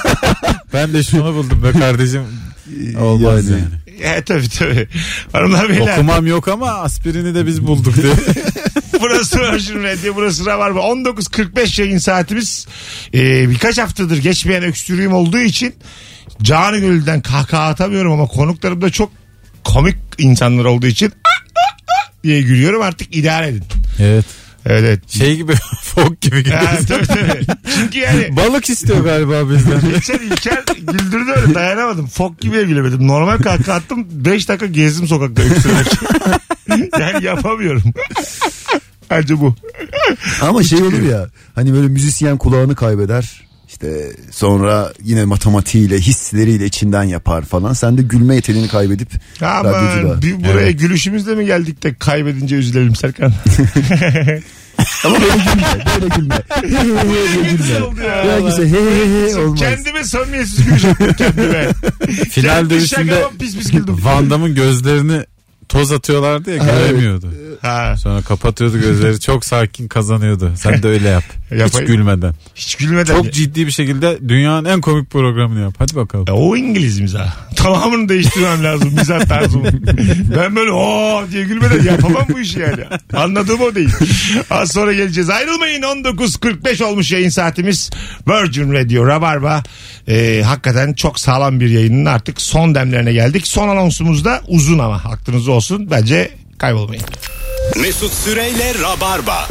ben 0.72 0.92
de 0.94 1.02
şunu 1.02 1.34
buldum 1.34 1.62
be 1.62 1.72
kardeşim. 1.72 2.22
Olmaz 3.00 3.48
yani. 3.50 3.62
E, 4.02 4.22
tabii 4.22 4.48
tabii. 4.48 4.88
Hanımlar 5.32 5.68
beyler. 5.68 5.92
Okumam 5.92 6.26
yok 6.26 6.48
ama 6.48 6.70
aspirini 6.70 7.34
de 7.34 7.46
biz 7.46 7.66
bulduk 7.66 7.96
diye. 7.96 8.12
burası 9.00 9.38
Virgin 9.40 9.82
Radio 9.82 10.14
burası 10.16 10.46
Rabarba 10.46 10.78
19.45 10.80 11.80
yayın 11.80 11.98
saatimiz 11.98 12.66
Ee, 13.14 13.50
birkaç 13.50 13.78
haftadır 13.78 14.18
geçmeyen 14.18 14.62
öksürüğüm 14.62 15.12
olduğu 15.12 15.38
için 15.40 15.74
canı 16.42 16.78
gönülden 16.78 17.20
kahkaha 17.20 17.62
atamıyorum 17.68 18.12
ama 18.12 18.26
konuklarım 18.26 18.82
da 18.82 18.90
çok 18.90 19.12
komik 19.64 19.96
insanlar 20.18 20.64
olduğu 20.64 20.86
için 20.86 21.12
diye 22.24 22.42
gülüyorum 22.42 22.82
artık 22.82 23.16
idare 23.16 23.48
edin. 23.48 23.64
evet. 24.00 24.24
Evet 24.66 24.82
evet. 24.84 25.10
Şey 25.10 25.36
gibi 25.36 25.54
fok 25.82 26.20
gibi 26.20 26.50
Ha, 26.50 26.78
tabii 26.88 27.06
tabii. 27.06 27.46
Çünkü 27.74 27.98
yani 27.98 28.36
Balık 28.36 28.68
istiyor 28.70 29.04
galiba 29.04 29.50
bizden. 29.50 29.80
geçen 29.94 30.18
İlker 30.18 30.62
güldürdü 30.78 31.30
öyle 31.36 31.54
dayanamadım. 31.54 32.06
Fok 32.06 32.40
gibi 32.40 32.64
gülemedim. 32.64 33.08
Normal 33.08 33.38
kahkaha 33.38 33.76
attım 33.76 34.06
5 34.10 34.48
dakika 34.48 34.66
gezdim 34.66 35.08
sokakta 35.08 35.42
öksürerek. 35.42 35.86
yani 37.00 37.24
yapamıyorum. 37.24 37.82
Bence 39.10 39.40
bu. 39.40 39.54
Ama 40.42 40.62
şey 40.62 40.82
olur 40.82 41.02
ya 41.02 41.26
hani 41.54 41.72
böyle 41.72 41.88
müzisyen 41.88 42.38
kulağını 42.38 42.74
kaybeder. 42.76 43.43
İşte 43.84 44.12
sonra 44.30 44.92
yine 45.02 45.24
matematiğiyle 45.24 45.98
hisleriyle 46.00 46.66
içinden 46.66 47.02
yapar 47.04 47.44
falan. 47.44 47.72
Sen 47.72 47.98
de 47.98 48.02
gülme 48.02 48.34
yeteneğini 48.34 48.68
kaybedip 48.68 49.08
Aman 49.40 49.64
radyoculuğa. 49.64 50.22
bir 50.22 50.44
buraya 50.44 50.60
Evet. 50.62 50.78
gülüşümüzle 50.80 51.34
mi 51.34 51.46
geldik 51.46 51.82
de 51.82 51.94
kaybedince 51.94 52.56
üzülelim 52.56 52.96
Serkan? 52.96 53.32
Ama 55.04 55.16
böyle 55.20 55.34
gülme. 55.36 55.84
Böyle 56.00 56.14
gülme. 56.16 56.42
böyle 56.62 57.48
gülme. 57.48 58.06
Ya 58.06 58.40
güzel 58.40 58.66
he 58.68 58.78
he 58.80 59.32
he 59.32 59.36
olmaz. 59.40 59.60
Kendime 59.60 60.04
samimiyetsiz 60.04 60.64
gülüşüm 60.66 60.94
kendime. 61.18 61.68
Final 62.30 62.44
Kendi 62.54 62.70
dövüşünde. 62.70 63.24
Van 64.04 64.30
Damme'ın 64.30 64.54
gözlerini 64.54 65.24
toz 65.68 65.92
atıyorlardı 65.92 66.50
ya 66.50 66.56
göremiyordu. 66.56 67.32
Ha, 67.62 67.94
Sonra 67.98 68.22
kapatıyordu 68.22 68.80
gözleri 68.80 69.20
çok 69.20 69.44
sakin 69.44 69.88
kazanıyordu. 69.88 70.52
Sen 70.56 70.82
de 70.82 70.88
öyle 70.88 71.08
yap. 71.08 71.24
Hiç 71.54 71.60
Yapayım. 71.60 71.86
gülmeden. 71.86 72.34
hiç 72.54 72.74
gülmeden. 72.74 73.14
Çok 73.16 73.32
ciddi 73.32 73.66
bir 73.66 73.70
şekilde 73.72 74.18
dünyanın 74.28 74.64
en 74.64 74.80
komik 74.80 75.10
programını 75.10 75.60
yap. 75.60 75.74
Hadi 75.78 75.96
bakalım. 75.96 76.24
Ya 76.28 76.34
o 76.34 76.56
İngiliz 76.56 77.00
mizah. 77.00 77.34
Tamamını 77.56 78.08
değiştirmem 78.08 78.64
lazım 78.64 78.92
mizah 78.94 79.20
tarzımı. 79.20 79.64
ben 80.36 80.56
böyle 80.56 80.70
o 80.70 81.22
diye 81.32 81.44
gülmeden 81.44 81.82
yapamam 81.92 82.24
bu 82.32 82.40
işi 82.40 82.58
yani. 82.60 82.84
Anladığım 83.14 83.60
o 83.60 83.74
değil. 83.74 83.90
Az 84.50 84.72
sonra 84.72 84.92
geleceğiz. 84.92 85.30
Ayrılmayın 85.30 85.82
19.45 85.82 86.84
olmuş 86.84 87.12
yayın 87.12 87.28
saatimiz. 87.28 87.90
Virgin 88.28 88.72
Radio 88.72 89.06
Rabarba. 89.06 89.62
Ee, 90.08 90.42
hakikaten 90.46 90.92
çok 90.92 91.20
sağlam 91.20 91.60
bir 91.60 91.70
yayının 91.70 92.04
artık 92.04 92.40
son 92.40 92.74
demlerine 92.74 93.12
geldik. 93.12 93.46
Son 93.46 93.68
anonsumuz 93.68 94.24
da 94.24 94.40
uzun 94.48 94.78
ama 94.78 94.94
aklınızda 95.04 95.52
olsun. 95.54 95.90
Bence 95.90 96.30
kaybolmayın. 96.58 97.02
Mesut 97.80 98.12
Süreyle 98.12 98.72
Rabarba. 98.82 99.48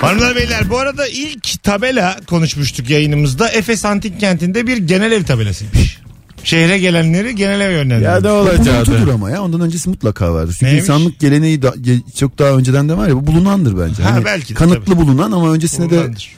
Hanımlar 0.00 0.36
beyler 0.36 0.70
bu 0.70 0.78
arada 0.78 1.08
ilk 1.08 1.62
tabela 1.62 2.16
konuşmuştuk 2.26 2.90
yayınımızda. 2.90 3.48
Efes 3.48 3.84
Antik 3.84 4.20
Kenti'nde 4.20 4.66
bir 4.66 4.76
genel 4.76 5.12
ev 5.12 5.24
tabelasıymış. 5.24 5.98
Şehre 6.44 6.78
gelenleri 6.78 7.34
genel 7.34 7.60
eve 7.60 7.72
yönlendiriyor. 7.72 8.12
Ya 8.12 8.20
ne 8.20 8.24
Bu 8.24 8.28
olacaktı? 8.28 8.90
buluntudur 8.92 9.12
ama 9.14 9.30
ya 9.30 9.42
ondan 9.42 9.60
öncesi 9.60 9.88
mutlaka 9.88 10.34
vardır. 10.34 10.52
Çünkü 10.52 10.64
Neymiş? 10.66 10.82
insanlık 10.82 11.20
geleneği 11.20 11.62
da, 11.62 11.74
çok 12.18 12.38
daha 12.38 12.50
önceden 12.50 12.88
de 12.88 12.96
var 12.96 13.08
ya 13.08 13.14
bu 13.16 13.26
bulunandır 13.26 13.78
bence. 13.78 14.02
Ha, 14.02 14.10
Hani 14.12 14.24
belki 14.24 14.48
de, 14.48 14.54
kanıtlı 14.54 14.84
tabii. 14.84 14.96
bulunan 14.96 15.32
ama 15.32 15.52
öncesinde 15.52 15.90
de 15.90 15.98
Bundandır. 15.98 16.28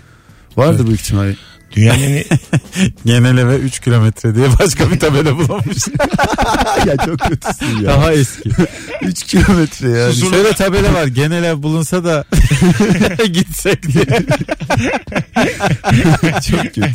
vardır 0.56 0.86
büyük 0.86 1.00
ihtimalle. 1.00 1.36
Dünyanın 1.76 1.98
en 2.02 2.08
iyi- 2.08 2.24
Genel 3.04 3.38
eve 3.38 3.56
3 3.56 3.80
kilometre 3.80 4.34
diye 4.34 4.46
başka 4.60 4.90
bir 4.92 5.00
tabela 5.00 5.36
bulamamış. 5.38 5.76
ya 6.86 6.96
çok 7.06 7.18
kötüsün 7.20 7.80
ya. 7.80 7.86
Daha 7.90 8.12
eski. 8.12 8.50
3 9.02 9.22
kilometre 9.22 9.88
ya. 9.90 10.08
Susurluk- 10.12 10.30
Şöyle 10.30 10.52
tabela 10.52 10.92
var. 10.94 11.06
Genel 11.06 11.44
ev 11.44 11.62
bulunsa 11.62 12.04
da 12.04 12.24
gitsek 13.32 13.82
diye. 13.92 14.04
çok 16.50 16.60
kötü. 16.62 16.90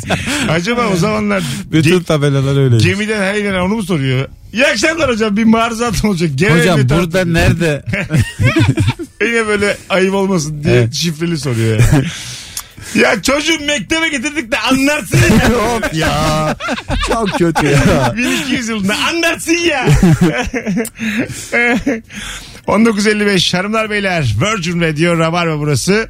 Acaba 0.50 0.86
o 0.86 0.96
zamanlar 0.96 1.42
Bütün 1.72 2.00
tabelalar 2.02 2.56
öyle. 2.64 2.76
gemiden 2.76 3.20
her 3.20 3.34
inen 3.34 3.54
onu 3.60 3.74
mu 3.74 3.82
soruyor? 3.82 4.28
İyi 4.52 4.66
akşamlar 4.66 5.10
hocam 5.10 5.36
bir 5.36 5.44
maruzatım 5.44 6.10
olacak. 6.10 6.30
Genel 6.34 6.58
Hocam 6.60 6.80
burada 6.88 7.24
nerede? 7.24 7.84
Yine 9.22 9.46
böyle 9.46 9.76
ayıp 9.88 10.14
olmasın 10.14 10.64
diye 10.64 10.74
Evet. 10.74 10.94
şifreli 10.94 11.38
soruyor 11.38 11.80
yani. 11.92 12.04
ya 12.94 13.22
çocuğu 13.22 13.64
mektebe 13.66 14.08
getirdik 14.08 14.52
de 14.52 14.58
anlarsın 14.58 15.18
ya. 15.18 15.48
Yok 15.52 15.94
ya. 15.94 16.56
Çok 17.06 17.30
kötü 17.38 17.66
ya. 17.66 18.14
1200 18.16 18.68
yılında 18.68 18.94
anlarsın 19.08 19.52
ya. 19.52 19.88
1955 22.68 23.54
hanımlar 23.54 23.90
beyler 23.90 24.34
Virgin 24.40 24.80
Radio 24.80 25.18
Rabarba 25.18 25.58
burası. 25.58 26.08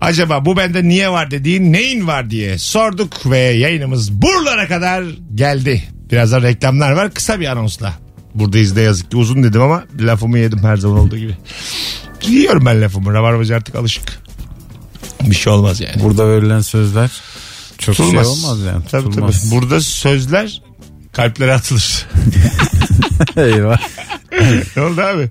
Acaba 0.00 0.44
bu 0.44 0.56
bende 0.56 0.84
niye 0.84 1.10
var 1.10 1.30
dediğin 1.30 1.72
neyin 1.72 2.06
var 2.06 2.30
diye 2.30 2.58
sorduk 2.58 3.30
ve 3.30 3.38
yayınımız 3.38 4.12
buralara 4.12 4.68
kadar 4.68 5.04
geldi. 5.34 5.82
Birazdan 6.10 6.42
reklamlar 6.42 6.92
var 6.92 7.14
kısa 7.14 7.40
bir 7.40 7.46
anonsla. 7.46 7.92
Buradayız 8.34 8.76
da 8.76 8.80
yazık 8.80 9.10
ki 9.10 9.16
uzun 9.16 9.42
dedim 9.42 9.62
ama 9.62 9.84
lafımı 10.00 10.38
yedim 10.38 10.58
her 10.62 10.76
zaman 10.76 10.98
olduğu 10.98 11.16
gibi. 11.16 11.36
Yiyorum 12.26 12.66
ben 12.66 12.82
lafımı. 12.82 13.14
Rabarbacı 13.14 13.56
artık 13.56 13.74
alışık. 13.74 14.27
Bir 15.20 15.34
şey 15.34 15.52
olmaz 15.52 15.80
yani. 15.80 16.02
Burada 16.02 16.28
verilen 16.28 16.60
sözler 16.60 17.10
çok 17.78 17.96
Tutulmaz. 17.96 18.24
şey 18.26 18.32
olmaz 18.32 18.60
yani. 18.66 18.84
Tabii, 18.90 19.04
Tutulmaz. 19.04 19.42
tabii. 19.42 19.60
Burada 19.60 19.80
sözler 19.80 20.62
kalplere 21.12 21.54
atılır. 21.54 22.06
Eyvah. 23.36 23.80
ne 24.76 24.82
oldu 24.82 25.00
abi? 25.00 25.30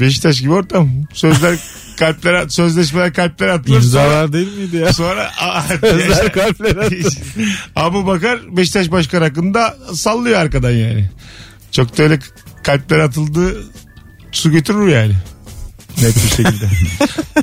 Beşiktaş 0.00 0.40
gibi 0.40 0.52
ortam. 0.52 0.90
Sözler 1.14 1.58
kalplere, 1.98 2.48
sözleşmeler 2.48 3.12
kalplere 3.14 3.52
atılır. 3.52 3.80
Sonra, 3.80 3.84
İmzalar 3.84 4.32
değil 4.32 4.56
miydi 4.56 4.76
ya? 4.76 4.92
sonra 4.92 5.30
Sözler 5.80 6.32
kalplere 6.32 6.80
atılır. 6.86 7.14
Abu 7.76 8.06
Bakar 8.06 8.56
Beşiktaş 8.56 8.90
Başkan 8.90 9.22
hakkında 9.22 9.76
sallıyor 9.94 10.40
arkadan 10.40 10.70
yani. 10.70 11.10
Çok 11.72 11.98
da 11.98 12.02
öyle 12.02 12.18
kalpler 12.62 12.98
atıldı 12.98 13.62
su 14.32 14.52
götürür 14.52 14.88
yani. 14.88 15.14
Net 16.02 16.16
bir 16.16 16.28
şekilde. 16.28 16.68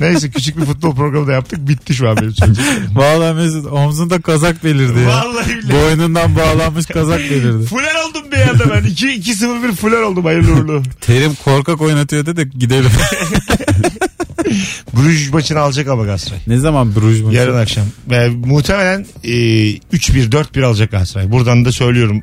Neyse 0.00 0.30
küçük 0.30 0.56
bir 0.56 0.64
futbol 0.64 0.94
programı 0.94 1.26
da 1.26 1.32
yaptık. 1.32 1.68
Bitti 1.68 1.94
şu 1.94 2.08
an 2.10 2.16
benim 2.16 2.34
söyleyeceklerim. 2.34 2.96
Vallahi 2.96 3.34
Mesut 3.34 3.66
omzunda 3.72 4.20
kazak 4.20 4.64
belirdi 4.64 4.98
ya. 4.98 5.06
Vallahi 5.08 5.48
billahi. 5.48 5.72
Boynundan 5.72 6.36
bağlanmış 6.36 6.86
kazak 6.86 7.18
belirdi. 7.18 7.66
Fular 7.66 7.94
oldum 8.08 8.22
bir 8.32 8.40
anda 8.48 8.70
ben. 8.70 8.82
2-0-1 8.84 9.72
fular 9.74 10.00
oldum 10.02 10.24
hayırlı 10.24 10.52
uğurlu. 10.52 10.82
Terim 11.00 11.34
korkak 11.44 11.80
oynatıyor 11.80 12.26
de 12.26 12.44
gidelim. 12.44 12.90
Bruges 14.96 15.32
maçını 15.32 15.58
alacak 15.60 15.88
ama 15.88 16.04
Galatasaray. 16.04 16.40
ne 16.46 16.58
zaman 16.58 16.94
Bruges 16.96 17.22
maçı? 17.22 17.36
Yarın 17.36 17.56
akşam. 17.56 17.84
Ve 18.10 18.28
muhtemelen 18.28 19.06
e, 19.24 19.30
3-1 19.30 20.30
4-1 20.30 20.64
alacak 20.64 20.90
Galatasaray. 20.90 21.30
Buradan 21.32 21.64
da 21.64 21.72
söylüyorum. 21.72 22.22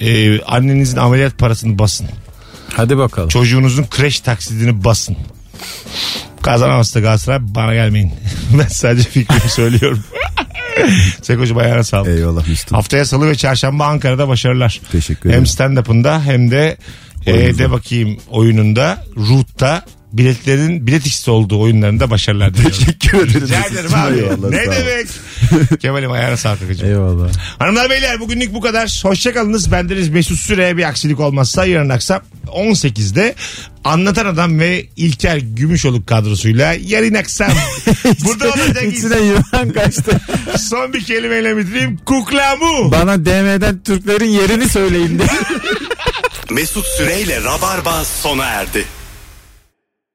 E, 0.00 0.40
annenizin 0.40 0.96
ameliyat 0.96 1.38
parasını 1.38 1.78
basın. 1.78 2.08
Hadi 2.72 2.98
bakalım. 2.98 3.28
Çocuğunuzun 3.28 3.84
kreş 3.84 4.20
taksidini 4.20 4.84
basın. 4.84 5.16
Kazanamazsa 6.42 7.00
Galatasaray 7.00 7.38
bana 7.42 7.74
gelmeyin. 7.74 8.12
ben 8.58 8.68
sadece 8.68 9.08
fikrimi 9.08 9.50
söylüyorum. 9.50 10.04
Sekocuğum 11.22 11.58
ayağına 11.58 11.84
sağlık. 11.84 12.08
Eyvallah 12.08 12.48
Mesut. 12.48 12.72
Haftaya 12.72 13.04
salı 13.04 13.28
ve 13.28 13.34
çarşamba 13.34 13.86
Ankara'da 13.86 14.28
başarılar. 14.28 14.80
Teşekkür 14.92 15.30
Hem 15.30 15.30
ederim. 15.30 15.46
stand-up'ında 15.46 16.22
hem 16.24 16.50
de 16.50 16.76
e, 17.26 17.58
de 17.58 17.70
bakayım 17.70 18.16
oyununda, 18.30 19.04
Root'ta 19.16 19.84
biletlerin 20.12 20.86
bilet 20.86 21.06
X'te 21.06 21.30
olduğu 21.30 21.60
oyunlarında 21.60 22.10
başarılar 22.10 22.54
diliyorum. 22.54 22.78
Teşekkür 22.78 23.18
ederim. 23.18 23.40
Rica 23.40 23.64
ederim 23.66 23.90
abi. 23.94 24.52
Ne 24.52 24.64
demek? 24.64 25.08
Kemal'im 25.80 26.12
ayağına 26.12 26.36
sağlık 26.36 26.62
Akıcığım. 26.62 26.88
Eyvallah. 26.88 27.28
Hanımlar 27.58 27.90
beyler 27.90 28.20
bugünlük 28.20 28.54
bu 28.54 28.60
kadar. 28.60 29.00
Hoşçakalınız. 29.02 29.72
Bendeniz 29.72 30.08
Mesut 30.08 30.38
Süre 30.38 30.76
bir 30.76 30.84
aksilik 30.84 31.20
olmazsa 31.20 31.64
yarın 31.64 31.88
akşam 31.88 32.20
18'de 32.46 33.34
Anlatan 33.84 34.26
Adam 34.26 34.60
ve 34.60 34.86
İlker 34.96 35.36
Gümüşoluk 35.36 36.06
kadrosuyla 36.06 36.76
yarın 36.86 37.14
akşam 37.14 37.52
burada 38.24 38.48
olacak 38.48 38.84
İçine 38.84 39.20
yılan 39.20 39.72
kaçtı. 39.74 40.20
son 40.58 40.92
bir 40.92 41.04
kelimeyle 41.04 41.56
bitireyim. 41.56 41.96
Kuklamu. 41.96 42.92
Bana 42.92 43.24
DM'den 43.24 43.82
Türklerin 43.82 44.30
yerini 44.30 44.68
söyleyin 44.68 45.18
de. 45.18 45.24
Mesut 46.50 46.86
Süreyle 46.86 47.42
Rabarba 47.42 48.04
sona 48.04 48.44
erdi. 48.44 48.84